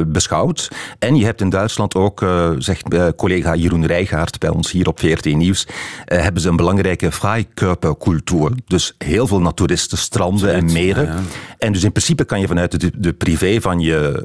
[0.06, 0.68] beschouwd.
[0.98, 2.24] En je hebt in Duitsland ook,
[2.58, 2.82] zegt
[3.16, 5.66] collega Jeroen Rijgaard bij ons hier op VRT Nieuws,
[6.04, 8.50] hebben ze een belangrijke Freikörpercultuur.
[8.66, 11.14] Dus heel veel naturisten, stranden en meren.
[11.58, 14.22] En dus in principe kan je vanuit de, de privé van je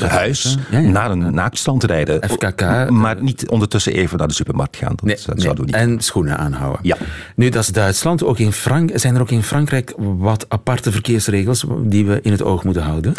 [0.00, 0.80] eh, huis ja.
[0.80, 2.28] naar een naaktstrand rijden.
[2.30, 4.92] FKK, Maar niet ondertussen even naar de supermarkt gaan.
[4.94, 5.44] Dat, Nee, dat nee.
[5.44, 5.80] zouden we niet.
[5.80, 6.80] En schoenen aanhouden.
[6.82, 6.96] Ja.
[7.36, 8.24] Nu, dat is Duitsland.
[8.24, 12.42] Ook in Frank zijn er ook in Frankrijk wat aparte verkeersregels die we in het
[12.42, 13.14] oog moeten houden?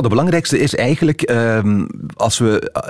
[0.00, 2.82] De belangrijkste is eigenlijk, ehm, als we, eh,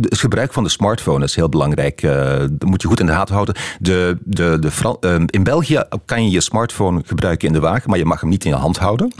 [0.00, 2.02] het gebruik van de smartphone is heel belangrijk.
[2.02, 3.54] Eh, dat moet je goed in de gaten houden.
[3.80, 7.90] De, de, de Fran- ehm, in België kan je je smartphone gebruiken in de wagen,
[7.90, 9.12] maar je mag hem niet in je hand houden.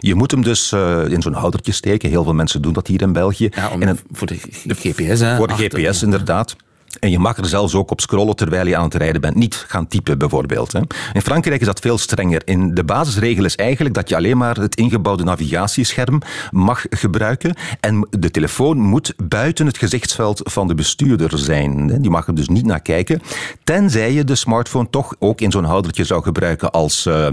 [0.00, 2.08] Je moet hem dus eh, in zo'n houdertje steken.
[2.08, 3.48] Heel veel mensen doen dat hier in België.
[3.54, 5.36] Ja, om, En een- voor de, GPS, hè?
[5.36, 6.56] Voor de achter- GPS inderdaad.
[7.00, 9.34] En je mag er zelfs ook op scrollen terwijl je aan het rijden bent.
[9.34, 10.72] Niet gaan typen bijvoorbeeld.
[10.72, 10.80] Hè.
[11.12, 12.42] In Frankrijk is dat veel strenger.
[12.44, 17.54] In de basisregel is eigenlijk dat je alleen maar het ingebouwde navigatiescherm mag gebruiken.
[17.80, 22.00] En de telefoon moet buiten het gezichtsveld van de bestuurder zijn.
[22.02, 23.22] Die mag er dus niet naar kijken.
[23.64, 27.26] Tenzij je de smartphone toch ook in zo'n houdertje zou gebruiken als, eh,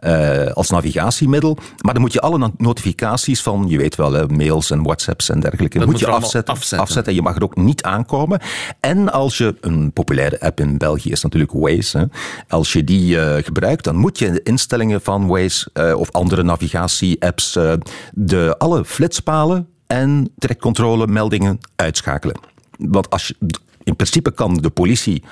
[0.00, 1.56] eh, als navigatiemiddel.
[1.80, 5.40] Maar dan moet je alle no- notificaties van, je weet wel, mails en whatsapps en
[5.40, 6.78] dergelijke, Dat moet je afzetten, afzetten.
[6.78, 7.14] afzetten.
[7.14, 8.40] Je mag er ook niet aankomen.
[8.80, 12.04] En als je, een populaire app in België is natuurlijk Waze, hè.
[12.48, 16.12] als je die eh, gebruikt, dan moet je in de instellingen van Waze eh, of
[16.12, 17.72] andere navigatie-apps eh,
[18.12, 22.36] de, alle flitspalen en trekcontrole meldingen uitschakelen.
[22.78, 23.36] Want als je,
[23.82, 25.22] in principe kan de politie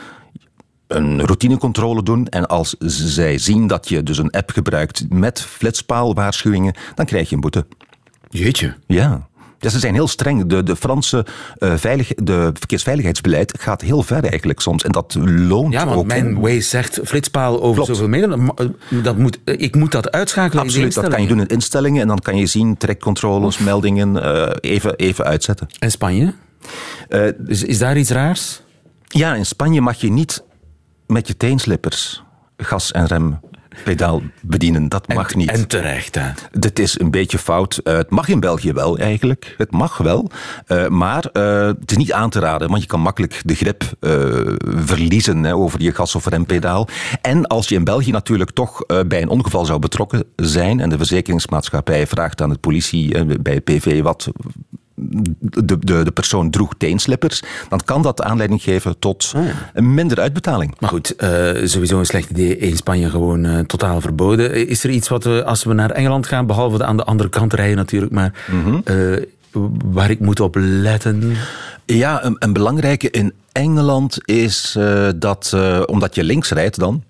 [0.86, 2.26] een routinecontrole doen.
[2.26, 7.34] En als zij zien dat je dus een app gebruikt met flitspaalwaarschuwingen, dan krijg je
[7.34, 7.66] een boete.
[8.28, 8.74] Jeetje.
[8.86, 9.25] Ja.
[9.58, 10.46] Ja, ze zijn heel streng.
[10.46, 11.26] De, de Franse
[11.58, 14.84] eh, veilig, de verkeersveiligheidsbeleid gaat heel ver eigenlijk soms.
[14.84, 16.06] En dat loont Ja, want ook.
[16.06, 16.40] mijn.
[16.40, 17.88] Waze zegt flitspaal over Klopt.
[17.88, 18.38] zoveel meter.
[18.38, 18.66] Maar, eh,
[19.02, 22.00] Dat moet, eh, ik moet dat uitschakelen Absoluut, dat kan je doen in instellingen.
[22.02, 24.16] En dan kan je zien, trekcontroles, meldingen,
[24.60, 25.66] even, even uitzetten.
[25.78, 26.34] En Spanje?
[27.46, 28.62] Is, is daar iets raars?
[29.08, 30.42] ja, in Spanje mag je niet
[31.06, 32.22] met je teenslippers
[32.56, 33.40] gas en
[33.84, 34.88] rempedaal bedienen.
[34.88, 35.50] Dat mag en, niet.
[35.50, 36.30] En terecht, hè.
[36.52, 37.76] Dit is een beetje fout.
[37.76, 39.54] Eh, het mag in België wel eigenlijk.
[39.58, 40.30] Het mag wel.
[40.66, 43.84] Eh, maar eh, het is niet aan te raden, want je kan makkelijk de grip
[44.84, 46.88] verliezen hè, over je gas- of rempedaal.
[47.22, 50.96] En als je in België natuurlijk toch bij een ongeval zou betrokken zijn en de
[50.96, 54.28] verzekeringsmaatschappij vraagt aan het politie bij het PV wat
[54.96, 59.32] de, de, de persoon droeg teenslippers, dan kan dat aanleiding geven tot
[59.74, 60.74] een minder uitbetaling.
[60.78, 61.30] Maar goed, eh,
[61.64, 62.58] sowieso een slecht idee.
[62.58, 64.68] In Spanje gewoon eh, totaal verboden.
[64.68, 67.52] Is er iets wat we, als we naar Engeland gaan, behalve aan de andere kant
[67.52, 68.32] rijden natuurlijk, maar
[68.84, 69.22] eh,
[69.84, 71.36] waar ik moet op letten?
[71.86, 77.02] Ja, een, een belangrijke in Engeland is eh, dat, eh, omdat je links rijdt dan,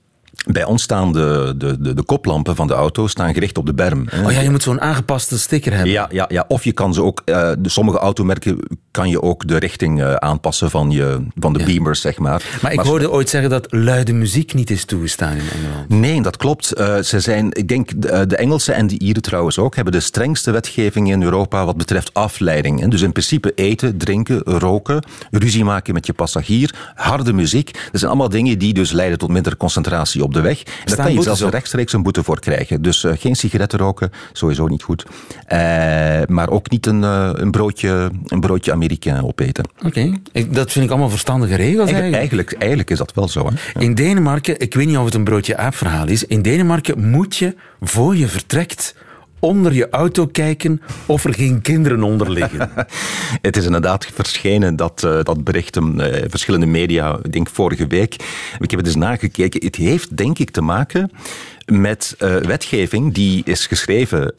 [0.46, 3.74] bij ons staan de, de, de, de koplampen van de auto staan gericht op de
[3.74, 4.06] berm.
[4.10, 4.24] hè.
[4.26, 5.90] Oh ja, je moet zo'n aangepaste sticker hebben.
[5.90, 8.58] Ja, ja, ja, of je kan ze ook, eh, de sommige automerken
[8.90, 12.42] kan je ook de richting eh, aanpassen van, je, van de beamers, zeg maar.
[12.62, 15.88] Maar ik hoorde ooit zeggen dat luide muziek niet is toegestaan in Engeland.
[15.88, 16.72] Nee, dat klopt.
[16.72, 20.00] Eh, ze zijn, ik denk, de, de Engelsen en de Ieren trouwens ook, hebben de
[20.00, 22.80] strengste wetgeving in Europa wat betreft afleiding.
[22.80, 22.88] hè.
[22.88, 27.72] Dus in principe eten, drinken, roken, ruzie maken met je passagier, harde muziek.
[27.72, 30.58] Dat zijn allemaal dingen die dus leiden tot minder concentratie op de weg.
[30.62, 31.50] En daar kan je zelfs op?
[31.50, 32.82] rechtstreeks een boete voor krijgen.
[32.82, 35.06] Dus eh, geen sigaretten roken, sowieso niet goed.
[35.46, 35.58] Eh,
[36.26, 39.64] maar ook niet een, eh, een, broodje, een broodje Amerikaan opeten.
[39.84, 40.12] Oké,
[40.48, 42.52] dat vind ik allemaal verstandige regels Eigenlijk, eigenlijk.
[42.52, 43.50] eigenlijk, is dat wel zo.
[43.50, 43.80] Hè?
[43.80, 47.54] In Denemarken, ik weet niet of het een broodje aapverhaal is, in Denemarken moet je
[47.80, 48.94] voor je vertrekt
[49.38, 52.70] onder je auto kijken of er geen kinderen onder liggen.
[53.42, 57.86] Het is inderdaad verschenen, dat, eh, dat bericht in eh, verschillende media, ik denk vorige
[57.86, 58.14] week.
[58.58, 59.64] Ik heb het eens nagekeken.
[59.64, 61.10] Het heeft denk ik te maken
[61.66, 64.32] met eh, wetgeving die is geschreven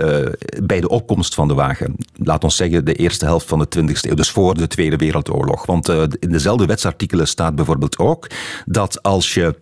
[0.63, 1.95] bij de opkomst van de wagen.
[2.15, 5.65] Laat ons zeggen de eerste helft van de 20e eeuw, dus voor de Tweede Wereldoorlog.
[5.65, 8.27] Want in dezelfde wetsartikelen staat bijvoorbeeld ook
[8.65, 9.55] dat als je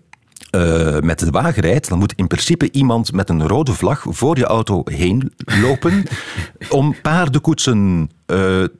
[0.56, 4.38] eh, met de wagen rijdt, dan moet in principe iemand met een rode vlag voor
[4.38, 6.04] je auto heen lopen
[6.70, 8.10] om paardenkoetsen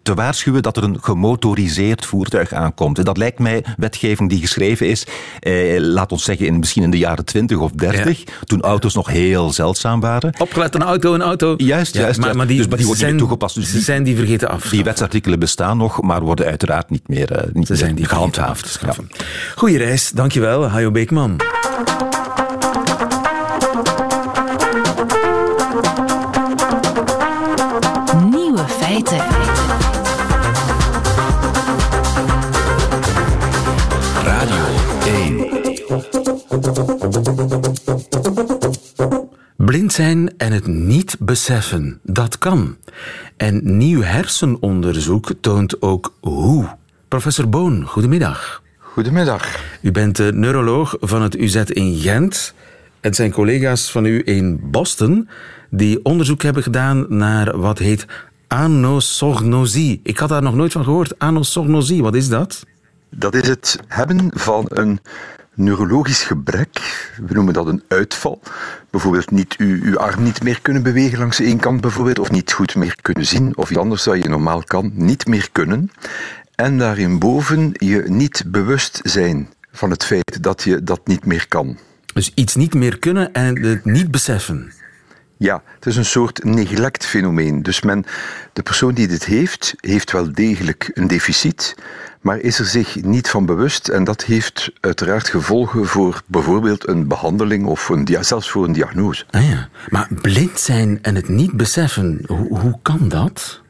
[0.04, 2.98] te waarschuwen dat er een gemotoriseerd voertuig aankomt.
[2.98, 5.08] En dat lijkt mij wetgeving die geschreven is,
[5.40, 9.08] eh, laat ons zeggen, in, misschien in de jaren 20 of 30, toen auto's nog
[9.08, 10.34] heel zeldzaam waren.
[10.38, 11.54] Opgelet een auto, een auto.
[11.58, 12.20] Juist, juist.
[12.20, 13.56] Maar, maar die, dus, maar die worden niet meer toegepast.
[13.56, 14.70] Dus die, zijn die vergeten af.
[14.70, 18.80] Die wetsartikelen bestaan nog, maar worden uiteraard niet meer, uh, niet Ze zijn die gehandhaafd.
[19.56, 21.42] Goeie reis, dankjewel, Hajo Beekman.
[28.32, 29.18] Nieuwe feiten.
[34.24, 34.64] Radio
[35.06, 35.48] 1.
[39.58, 42.78] Blind zijn en het niet beseffen, dat kan.
[43.38, 46.76] En nieuw hersenonderzoek toont ook hoe.
[47.08, 48.64] Professor Boon, goedemiddag.
[48.96, 49.60] Goedemiddag.
[49.82, 52.54] U bent de neuroloog van het UZ in Gent.
[53.02, 55.30] Het zijn collega's van u in Boston
[55.70, 58.06] die onderzoek hebben gedaan naar wat heet
[58.48, 60.00] anosognosie.
[60.04, 61.20] Ik had daar nog nooit van gehoord.
[61.20, 62.64] Anosognosie, wat is dat?
[63.10, 65.00] Dat is het hebben van een
[65.54, 67.10] neurologisch gebrek.
[67.28, 68.42] We noemen dat een uitval.
[68.90, 72.52] Bijvoorbeeld niet uw, uw arm niet meer kunnen bewegen langs één kant bijvoorbeeld, of niet
[72.52, 75.92] goed meer kunnen zien, of iets anders dat je normaal kan, niet meer kunnen.
[76.56, 81.48] En daarin boven je niet bewust zijn van het feit dat je dat niet meer
[81.48, 81.78] kan.
[82.14, 84.72] Dus iets niet meer kunnen en het niet beseffen.
[85.38, 87.64] Ja, het is een soort neglect-fenomeen.
[87.64, 88.06] Dus men,
[88.54, 91.76] de persoon die dit heeft, heeft wel degelijk een deficit,
[92.22, 93.88] maar is er zich niet van bewust.
[93.88, 98.74] En dat heeft uiteraard gevolgen voor bijvoorbeeld een behandeling of een, ja, zelfs voor een
[98.74, 99.26] diagnose.
[99.32, 99.70] Ah ja.
[99.90, 103.62] Maar blind zijn en het niet beseffen, hoe, hoe kan dat?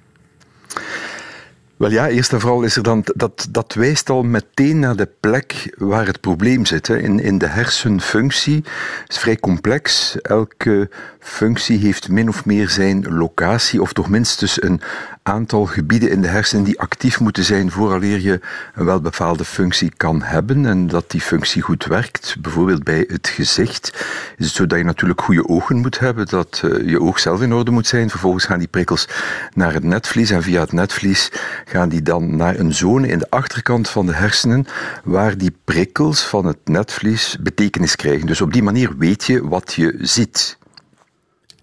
[1.85, 5.09] Wel ja, eerst en vooral is er dan, dat, dat wijst al meteen naar de
[5.19, 6.87] plek waar het probleem zit.
[6.87, 6.97] Hè.
[6.97, 8.63] In, in de hersenfunctie
[9.07, 10.15] is vrij complex.
[10.21, 10.89] Elke
[11.25, 14.81] functie heeft min of meer zijn locatie, of toch minstens een
[15.23, 18.39] aantal gebieden in de hersenen die actief moeten zijn vooraleer je
[18.75, 22.35] een welbepaalde functie kan hebben en dat die functie goed werkt.
[22.41, 24.05] Bijvoorbeeld bij het gezicht
[24.37, 27.41] is het zo dat je natuurlijk goede ogen moet hebben, dat uh, je oog zelf
[27.41, 28.09] in orde moet zijn.
[28.09, 29.07] Vervolgens gaan die prikkels
[29.53, 31.31] naar het netvlies en via het netvlies
[31.65, 34.65] gaan die dan naar een zone in de achterkant van de hersenen
[35.03, 38.27] waar die prikkels van het netvlies betekenis krijgen.
[38.27, 40.57] Dus op die manier weet je wat je ziet.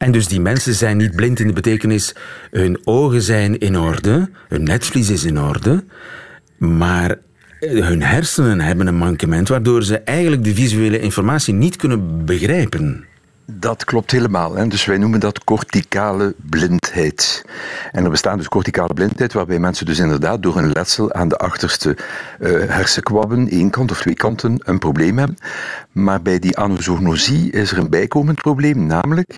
[0.02, 2.14] En dus die mensen zijn niet blind in de betekenis,
[2.50, 5.84] hun ogen zijn in orde, hun netvlies is in orde,
[6.58, 7.18] maar
[7.60, 13.04] hun hersenen hebben een mankement waardoor ze eigenlijk de visuele informatie niet kunnen begrijpen.
[13.54, 14.54] Dat klopt helemaal.
[14.54, 14.68] Hè.
[14.68, 17.44] Dus wij noemen dat corticale blindheid.
[17.92, 21.36] En er bestaat dus corticale blindheid, waarbij mensen dus inderdaad door een letsel aan de
[21.36, 21.96] achterste
[22.40, 25.36] uh, hersenkwabben, één kant of twee kanten, een probleem hebben.
[25.92, 29.34] Maar bij die anosognosie is er een bijkomend probleem, namelijk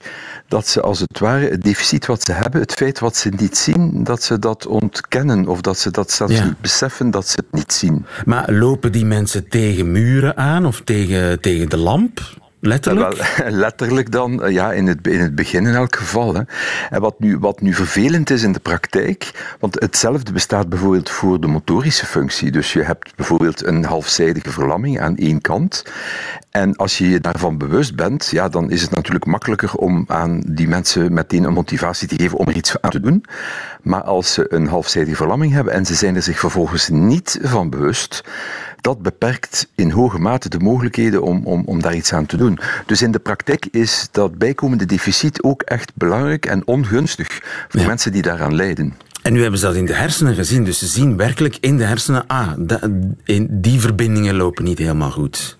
[0.49, 3.57] dat ze als het ware het deficit wat ze hebben, het feit wat ze niet
[3.57, 6.45] zien, dat ze dat ontkennen of dat ze dat zelfs ja.
[6.45, 8.07] niet beseffen dat ze het niet zien.
[8.25, 12.43] Maar lopen die mensen tegen muren aan of tegen, tegen de lamp?
[12.67, 13.43] Letterlijk?
[13.65, 16.35] Letterlijk dan, ja, in het, in het begin in elk geval.
[16.35, 16.43] Hè.
[16.91, 21.41] En wat nu, wat nu vervelend is in de praktijk, want hetzelfde bestaat bijvoorbeeld voor
[21.41, 22.51] de motorische functie.
[22.51, 25.85] Dus je hebt bijvoorbeeld een halfzijdige verlamming aan één kant.
[26.51, 30.43] En als je je daarvan bewust bent, ja, dan is het natuurlijk makkelijker om aan
[30.47, 33.25] die mensen meteen een motivatie te geven om er iets aan te doen.
[33.83, 37.71] Maar als ze een halfzijdige verlamming hebben en ze zijn er zich vervolgens niet van
[37.71, 38.25] bewust,
[38.85, 42.59] dat beperkt in hoge mate de mogelijkheden om, om, om daar iets aan te doen.
[42.87, 47.87] Dus in de praktijk is dat bijkomende deficit ook echt belangrijk en ongunstig voor ja.
[47.87, 48.95] mensen die daaraan lijden.
[49.23, 51.85] En nu hebben ze dat in de hersenen gezien, dus ze zien werkelijk in de
[51.85, 52.53] hersenen, ah,
[53.51, 55.57] die verbindingen lopen niet helemaal goed.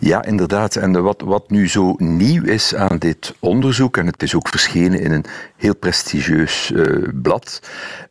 [0.00, 0.76] Ja, inderdaad.
[0.76, 5.00] En wat, wat nu zo nieuw is aan dit onderzoek, en het is ook verschenen
[5.00, 5.24] in een
[5.56, 7.60] heel prestigieus uh, blad,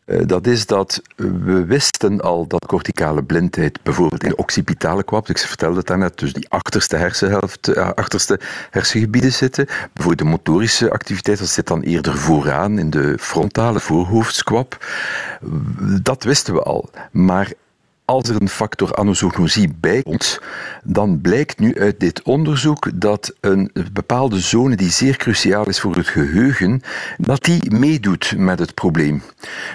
[0.06, 5.30] uh, dat is dat we wisten al dat corticale blindheid bijvoorbeeld in de occipitale kwab,
[5.30, 9.66] ik vertelde het daarnet, dus die achterste hersenhelft, uh, achterste hersengebieden zitten.
[9.66, 14.86] Bijvoorbeeld de motorische activiteit, dat zit dan eerder vooraan in de frontale voorhoofdskwab.
[16.02, 16.90] Dat wisten we al.
[17.12, 17.52] Maar
[18.10, 20.40] als er een factor anosognosie bij komt,
[20.84, 25.96] dan blijkt nu uit dit onderzoek dat een bepaalde zone die zeer cruciaal is voor
[25.96, 26.82] het geheugen,
[27.18, 29.22] dat die meedoet met het probleem.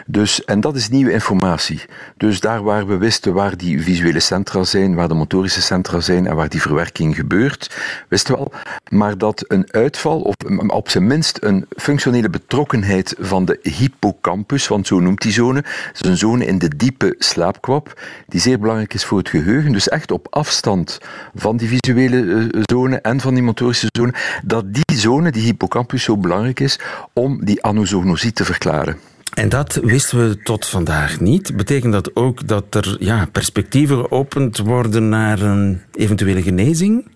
[0.06, 1.82] Dus, en dat is nieuwe informatie.
[2.16, 6.26] Dus daar waar we wisten waar die visuele centra zijn, waar de motorische centra zijn
[6.26, 7.76] en waar die verwerking gebeurt,
[8.08, 8.52] wisten we al.
[8.88, 10.34] Maar dat een uitval, of
[10.66, 16.00] op zijn minst een functionele betrokkenheid van de hippocampus, want zo noemt die zone, is
[16.00, 20.10] een zone in de diepe slaapkwab, die zeer belangrijk is voor het geheugen, dus echt
[20.10, 20.98] op afstand
[21.34, 24.14] van die visuele zone en van die motorische zone,
[24.44, 26.78] dat die zone, die hippocampus, zo belangrijk is
[27.12, 28.96] om die anosognosie te verklaren.
[29.34, 31.56] En dat wisten we tot vandaag niet.
[31.56, 37.06] Betekent dat ook dat er ja, perspectieven geopend worden naar een eventuele genezing?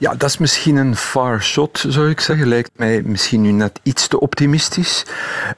[0.00, 2.48] Ja, dat is misschien een far shot, zou ik zeggen.
[2.48, 5.06] Lijkt mij misschien nu net iets te optimistisch.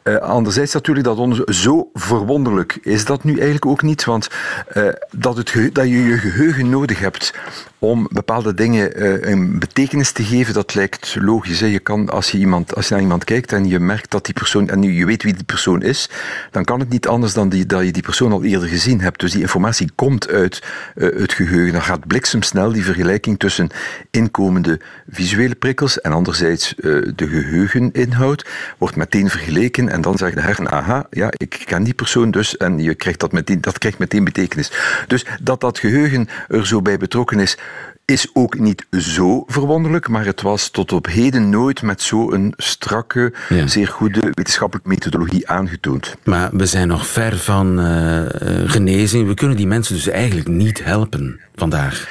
[0.04, 4.04] Uh, anderzijds natuurlijk, dat onderzoek zo verwonderlijk is dat nu eigenlijk ook niet.
[4.04, 4.28] Want
[4.76, 7.34] uh, dat, het dat je je geheugen nodig hebt
[7.78, 11.58] om bepaalde dingen uh, een betekenis te geven, dat lijkt logisch.
[11.58, 14.34] Je kan, als je, iemand, als je naar iemand kijkt en je merkt dat die
[14.34, 16.10] persoon, en je weet wie die persoon is,
[16.50, 19.20] dan kan het niet anders dan die, dat je die persoon al eerder gezien hebt.
[19.20, 20.62] Dus die informatie komt uit
[20.94, 21.72] het geheugen.
[21.72, 23.68] Dan gaat bliksemsnel die vergelijking tussen
[24.10, 24.80] in komende
[25.10, 28.46] visuele prikkels en anderzijds uh, de geheugeninhoud
[28.78, 32.56] wordt meteen vergeleken en dan zegt de hersen, aha, ja, ik ken die persoon dus
[32.56, 34.72] en je krijgt dat, meteen, dat krijgt meteen betekenis.
[35.06, 37.56] Dus dat dat geheugen er zo bij betrokken is,
[38.04, 43.32] is ook niet zo verwonderlijk, maar het was tot op heden nooit met zo'n strakke,
[43.48, 43.66] ja.
[43.66, 46.16] zeer goede wetenschappelijke methodologie aangetoond.
[46.24, 48.22] Maar we zijn nog ver van uh,
[48.66, 49.28] genezing.
[49.28, 52.08] We kunnen die mensen dus eigenlijk niet helpen vandaag.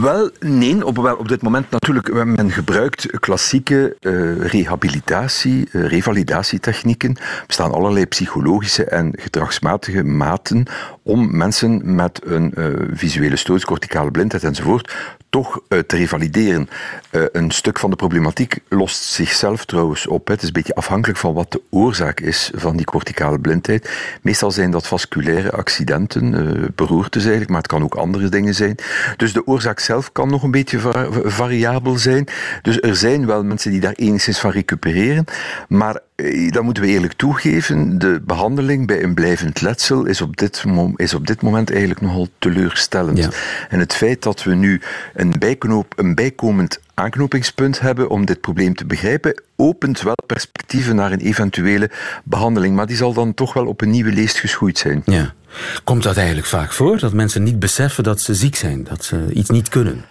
[0.00, 0.86] Wel, nee.
[0.86, 7.16] Op, op dit moment natuurlijk, men gebruikt klassieke uh, rehabilitatie, uh, revalidatietechnieken.
[7.16, 10.66] Er bestaan allerlei psychologische en gedragsmatige maten
[11.02, 14.94] om mensen met een uh, visuele stoot, corticale blindheid enzovoort,
[15.30, 16.68] toch te revalideren.
[17.10, 20.28] Een stuk van de problematiek lost zichzelf trouwens op.
[20.28, 23.90] Het is een beetje afhankelijk van wat de oorzaak is van die corticale blindheid.
[24.22, 28.76] Meestal zijn dat vasculaire accidenten, beroertes eigenlijk, maar het kan ook andere dingen zijn.
[29.16, 32.26] Dus de oorzaak zelf kan nog een beetje va variabel zijn.
[32.62, 35.24] Dus er zijn wel mensen die daar enigszins van recupereren,
[35.68, 36.00] maar
[36.48, 40.64] dat moeten we eerlijk toegeven, de behandeling bij een blijvend letsel is op dit,
[40.96, 43.18] is op dit moment eigenlijk nogal teleurstellend.
[43.18, 43.30] Ja.
[43.68, 44.80] En het feit dat we nu
[45.14, 51.12] een, bijknoop, een bijkomend aanknopingspunt hebben om dit probleem te begrijpen, opent wel perspectieven naar
[51.12, 51.90] een eventuele
[52.24, 52.76] behandeling.
[52.76, 55.02] Maar die zal dan toch wel op een nieuwe leest geschoeid zijn.
[55.04, 55.34] Ja.
[55.84, 59.26] Komt dat eigenlijk vaak voor, dat mensen niet beseffen dat ze ziek zijn, dat ze
[59.32, 60.04] iets niet kunnen?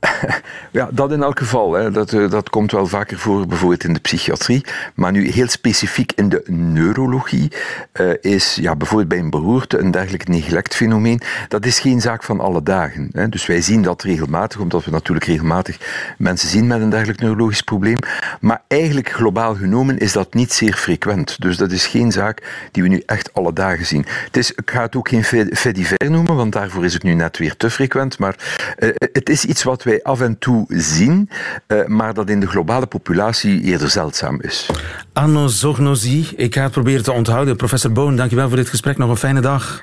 [0.70, 1.72] Ja, dat in elk geval.
[1.72, 1.90] Hè.
[1.90, 4.64] Dat, eh, dat komt wel vaker voor, bijvoorbeeld in de psychiatrie.
[4.94, 7.52] Maar nu heel specifiek in de neurologie
[8.00, 11.20] uh, is ja, bijvoorbeeld bij een beroerte een dergelijk neglectfenomeen.
[11.48, 13.08] Dat is geen zaak van alle dagen.
[13.12, 13.28] Hè.
[13.28, 15.78] Dus wij zien dat regelmatig, omdat we natuurlijk regelmatig
[16.18, 17.98] mensen zien met een dergelijk neurologisch probleem.
[18.40, 21.40] Maar eigenlijk globaal genomen is dat niet zeer frequent.
[21.40, 24.06] Dus dat is geen zaak die we nu echt alle dagen zien.
[24.24, 27.14] Het is, ik ga het ook geen fait divers noemen, want daarvoor is het nu
[27.14, 28.18] net weer te frequent.
[28.18, 28.36] Maar
[28.78, 31.30] uh, het is iets wat wij af en toe zien,
[31.66, 34.70] uh, maar dat in de globale populatie eerder zeldzaam is.
[35.12, 37.56] Anosognosie, ik ga het proberen te onthouden.
[37.56, 38.98] Professor Boon, dankjewel voor dit gesprek.
[38.98, 39.82] Nog een fijne dag.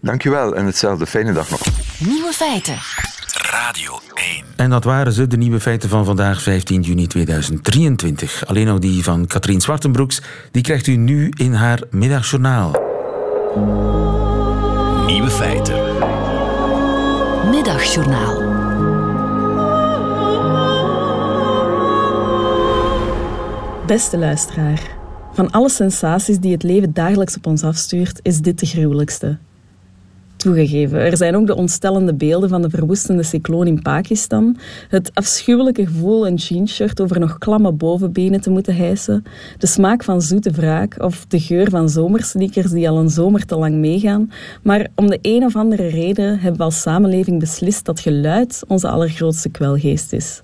[0.00, 1.06] Dankjewel en hetzelfde.
[1.06, 1.60] Fijne dag nog.
[1.98, 2.76] Nieuwe feiten.
[3.50, 4.44] Radio 1.
[4.56, 8.46] En dat waren ze, de nieuwe feiten van vandaag, 15 juni 2023.
[8.46, 12.70] Alleen nog die van Katrien Zwartenbroeks, die krijgt u nu in haar middagjournaal.
[15.06, 15.74] Nieuwe feiten.
[17.50, 18.55] Middagjournaal.
[23.86, 24.96] Beste luisteraar,
[25.32, 29.36] van alle sensaties die het leven dagelijks op ons afstuurt, is dit de gruwelijkste.
[30.36, 34.56] Toegegeven, er zijn ook de ontstellende beelden van de verwoestende cycloon in Pakistan,
[34.88, 39.24] het afschuwelijke gevoel een jeansshirt over nog klamme bovenbenen te moeten hijsen,
[39.58, 43.56] de smaak van zoete wraak of de geur van zomersneakers die al een zomer te
[43.56, 44.30] lang meegaan,
[44.62, 48.88] maar om de een of andere reden hebben we als samenleving beslist dat geluid onze
[48.88, 50.42] allergrootste kwelgeest is.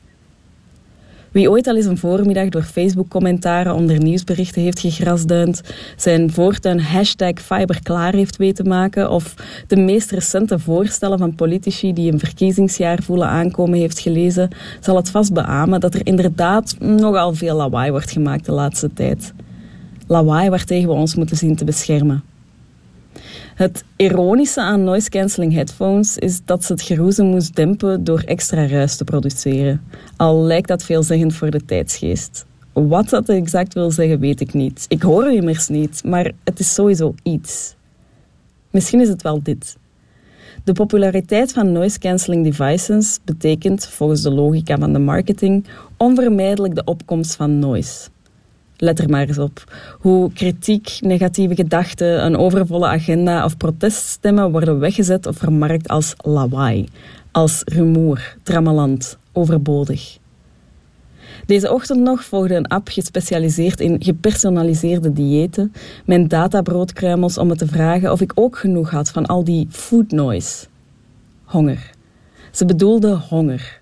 [1.33, 5.61] Wie ooit al eens een voormiddag door Facebook-commentaren onder nieuwsberichten heeft gegrasduind,
[5.97, 9.35] zijn voortuin hashtag fiberklaar heeft weten maken of
[9.67, 14.49] de meest recente voorstellen van politici die een verkiezingsjaar voelen aankomen heeft gelezen,
[14.81, 19.33] zal het vast beamen dat er inderdaad nogal veel lawaai wordt gemaakt de laatste tijd.
[20.07, 22.32] Lawaai waartegen we ons moeten zien te beschermen.
[23.55, 28.67] Het ironische aan noise cancelling headphones is dat ze het geroezen moest dempen door extra
[28.67, 29.83] ruis te produceren.
[30.17, 32.47] Al lijkt dat veelzeggend voor de tijdsgeest.
[32.73, 34.85] Wat dat exact wil zeggen, weet ik niet.
[34.89, 37.75] Ik hoor u immers niet, maar het is sowieso iets.
[38.71, 39.77] Misschien is het wel dit.
[40.65, 46.85] De populariteit van noise cancelling devices betekent, volgens de logica van de marketing, onvermijdelijk de
[46.85, 48.09] opkomst van noise.
[48.83, 49.65] Let er maar eens op.
[49.99, 56.89] Hoe kritiek, negatieve gedachten, een overvolle agenda of proteststemmen worden weggezet of vermarkt als lawaai,
[57.31, 60.19] als rumoer, trammeland, overbodig.
[61.47, 65.73] Deze ochtend nog volgde een app gespecialiseerd in gepersonaliseerde diëten,
[66.05, 70.11] mijn databroodkruimels om me te vragen of ik ook genoeg had van al die food
[70.11, 70.67] noise.
[71.45, 71.91] Honger.
[72.51, 73.82] Ze bedoelde honger.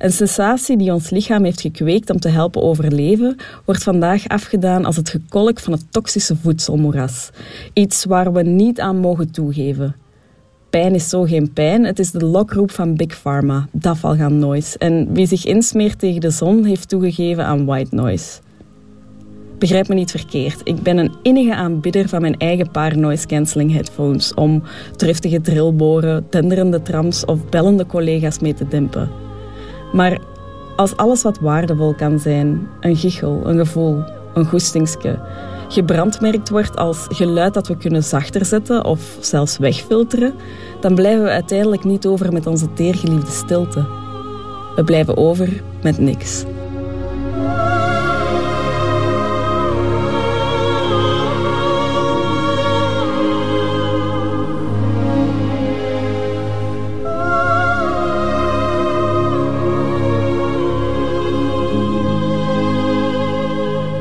[0.00, 4.96] Een sensatie die ons lichaam heeft gekweekt om te helpen overleven, wordt vandaag afgedaan als
[4.96, 7.30] het gekolk van het toxische voedselmoeras.
[7.72, 9.96] Iets waar we niet aan mogen toegeven.
[10.70, 14.78] Pijn is zo geen pijn, het is de lokroep van Big Pharma, Dafalgan Noise.
[14.78, 18.40] En wie zich insmeert tegen de zon, heeft toegegeven aan white noise.
[19.58, 20.60] Begrijp me niet verkeerd.
[20.64, 24.62] Ik ben een innige aanbidder van mijn eigen paar noise cancelling headphones om
[24.96, 29.29] driftige drillboren, tenderende trams of bellende collega's mee te dempen.
[29.92, 30.18] Maar
[30.76, 35.18] als alles wat waardevol kan zijn, een gichel, een gevoel, een goestingske,
[35.68, 40.34] gebrandmerkt wordt als geluid dat we kunnen zachter zetten of zelfs wegfilteren,
[40.80, 43.86] dan blijven we uiteindelijk niet over met onze teergeliefde stilte.
[44.76, 46.44] We blijven over met niks.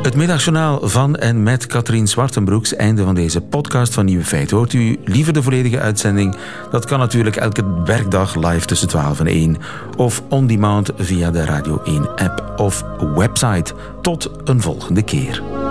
[0.10, 2.76] Het middagjournaal van en met Katrien Zwartenbroeks.
[2.76, 4.57] Einde van deze podcast van Nieuwe Feiten.
[4.57, 6.36] Hoort u liever de volledige uitzending?
[6.72, 9.57] Dat kan natuurlijk elke werkdag live tussen 12 en 1.
[9.97, 12.84] Of on demand via de Radio 1 app of
[13.16, 13.74] website.
[14.01, 15.68] Tot een volgende keer.